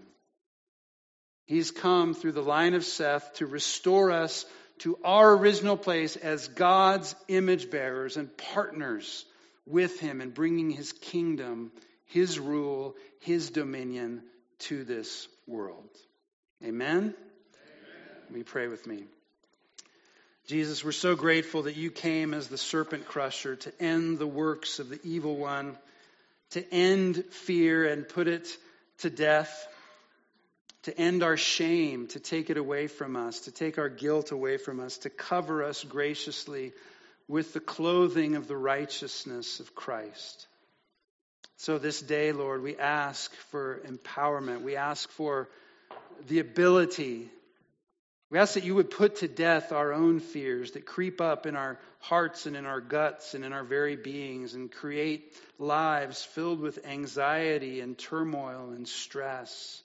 He's 1.45 1.71
come 1.71 2.13
through 2.13 2.34
the 2.34 2.43
line 2.43 2.75
of 2.75 2.86
Seth 2.86 3.34
to 3.36 3.47
restore 3.47 4.12
us 4.12 4.45
to 4.80 4.98
our 5.04 5.36
original 5.36 5.78
place 5.78 6.15
as 6.15 6.48
God's 6.48 7.15
image 7.28 7.70
bearers 7.70 8.18
and 8.18 8.36
partners 8.38 9.26
with 9.65 10.00
Him 10.00 10.22
in 10.22 10.32
bringing 10.32 10.70
His 10.72 10.92
kingdom, 10.92 11.72
His 12.06 12.39
rule, 12.39 12.96
His 13.20 13.50
dominion 13.50 14.24
to 14.60 14.84
this 14.84 15.28
world. 15.48 15.89
Amen? 16.63 16.98
Amen. 16.98 17.13
Me 18.30 18.44
pray 18.44 18.68
with 18.68 18.86
me. 18.86 19.04
Jesus, 20.48 20.84
we're 20.84 20.92
so 20.92 21.15
grateful 21.15 21.63
that 21.63 21.76
you 21.76 21.92
came 21.92 22.34
as 22.34 22.48
the 22.48 22.58
serpent 22.58 23.08
crusher 23.08 23.56
to 23.58 23.82
end 23.82 24.18
the 24.18 24.28
works 24.28 24.80
of 24.80 24.89
the 24.89 25.00
evil 25.04 25.36
one 25.36 25.78
to 26.52 26.74
end 26.74 27.24
fear 27.30 27.86
and 27.86 28.08
put 28.08 28.28
it 28.28 28.48
to 29.00 29.10
death, 29.10 29.68
to 30.84 30.98
end 30.98 31.24
our 31.24 31.38
shame, 31.38 32.08
to 32.08 32.20
take 32.20 32.50
it 32.50 32.58
away 32.58 32.88
from 32.88 33.15
us, 33.15 33.42
to 33.42 33.52
take 33.52 33.78
our 33.78 33.89
guilt 33.89 34.32
away 34.32 34.58
from 34.58 34.80
us, 34.80 35.00
to 35.00 35.10
cover 35.10 35.63
us 35.63 35.84
graciously 35.84 36.72
with 37.28 37.54
the 37.54 37.60
clothing 37.60 38.36
of 38.36 38.48
the 38.48 38.58
righteousness 38.58 39.60
of 39.60 39.76
Christ. 39.76 40.48
So 41.58 41.78
this 41.78 42.02
day, 42.02 42.32
Lord, 42.32 42.63
we 42.63 42.78
ask 42.78 43.34
for 43.52 43.82
empowerment. 43.86 44.62
We 44.62 44.78
ask 44.78 45.10
for 45.10 45.50
the 46.28 46.39
ability 46.39 47.30
we 48.30 48.38
ask 48.38 48.54
that 48.54 48.63
you 48.63 48.76
would 48.76 48.92
put 48.92 49.18
to 49.18 49.28
death 49.28 49.72
our 49.72 49.92
own 49.92 50.20
fears 50.20 50.72
that 50.72 50.86
creep 50.86 51.20
up 51.20 51.48
in 51.48 51.56
our 51.56 51.80
hearts 52.00 52.46
and 52.46 52.56
in 52.56 52.68
our 52.68 52.80
guts 52.80 53.34
and 53.34 53.44
in 53.44 53.54
our 53.54 53.63
very 53.63 53.96
beings 53.96 54.54
and 54.54 54.72
create 54.72 55.36
lives 55.58 56.24
filled 56.24 56.60
with 56.60 56.86
anxiety 56.86 57.82
and 57.82 57.98
turmoil 57.98 58.70
and 58.70 58.88
stress 58.88 59.82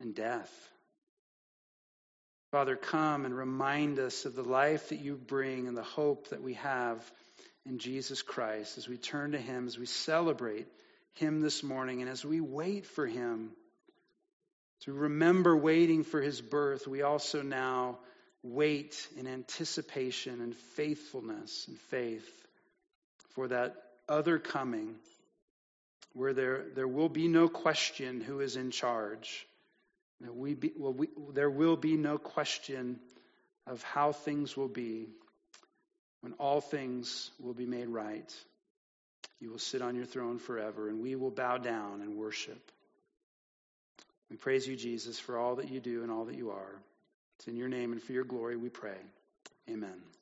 and 0.00 0.14
death. 0.14 0.52
Father, 2.52 2.76
come 2.76 3.24
and 3.24 3.36
remind 3.36 3.98
us 3.98 4.24
of 4.24 4.34
the 4.34 4.42
life 4.42 4.90
that 4.90 5.00
you 5.00 5.16
bring 5.16 5.68
and 5.68 5.76
the 5.76 5.82
hope 5.82 6.28
that 6.30 6.42
we 6.42 6.54
have 6.54 6.98
in 7.64 7.78
Jesus 7.78 8.22
Christ 8.22 8.78
as 8.78 8.88
we 8.88 8.96
turn 8.96 9.32
to 9.32 9.38
Him, 9.38 9.66
as 9.66 9.78
we 9.78 9.86
celebrate 9.86 10.66
Him 11.14 11.40
this 11.40 11.62
morning, 11.62 12.00
and 12.00 12.10
as 12.10 12.24
we 12.24 12.40
wait 12.40 12.86
for 12.86 13.06
Him 13.06 13.50
to 14.82 14.92
remember 14.92 15.56
waiting 15.56 16.04
for 16.04 16.20
his 16.20 16.40
birth, 16.40 16.86
we 16.86 17.02
also 17.02 17.42
now 17.42 17.98
wait 18.42 19.08
in 19.16 19.26
anticipation 19.26 20.40
and 20.40 20.54
faithfulness 20.54 21.66
and 21.68 21.78
faith 21.90 22.28
for 23.34 23.48
that 23.48 23.74
other 24.08 24.38
coming 24.38 24.94
where 26.12 26.32
there, 26.32 26.66
there 26.74 26.88
will 26.88 27.08
be 27.08 27.28
no 27.28 27.48
question 27.48 28.20
who 28.20 28.40
is 28.40 28.56
in 28.56 28.70
charge. 28.70 29.46
We 30.20 30.54
be, 30.54 30.72
well, 30.76 30.92
we, 30.92 31.08
there 31.34 31.50
will 31.50 31.76
be 31.76 31.96
no 31.96 32.18
question 32.18 32.98
of 33.66 33.82
how 33.82 34.12
things 34.12 34.56
will 34.56 34.68
be 34.68 35.08
when 36.20 36.32
all 36.34 36.60
things 36.60 37.30
will 37.40 37.54
be 37.54 37.66
made 37.66 37.88
right. 37.88 38.32
You 39.40 39.50
will 39.50 39.58
sit 39.58 39.82
on 39.82 39.94
your 39.94 40.06
throne 40.06 40.38
forever, 40.38 40.88
and 40.88 41.02
we 41.02 41.14
will 41.14 41.30
bow 41.30 41.58
down 41.58 42.00
and 42.00 42.16
worship. 42.16 42.70
We 44.30 44.36
praise 44.36 44.66
you, 44.66 44.76
Jesus, 44.76 45.18
for 45.18 45.38
all 45.38 45.56
that 45.56 45.70
you 45.70 45.80
do 45.80 46.02
and 46.02 46.10
all 46.10 46.24
that 46.24 46.36
you 46.36 46.50
are. 46.50 46.80
It's 47.38 47.48
in 47.48 47.56
your 47.56 47.68
name 47.68 47.92
and 47.92 48.02
for 48.02 48.12
your 48.12 48.24
glory 48.24 48.56
we 48.56 48.70
pray. 48.70 48.98
Amen. 49.70 50.15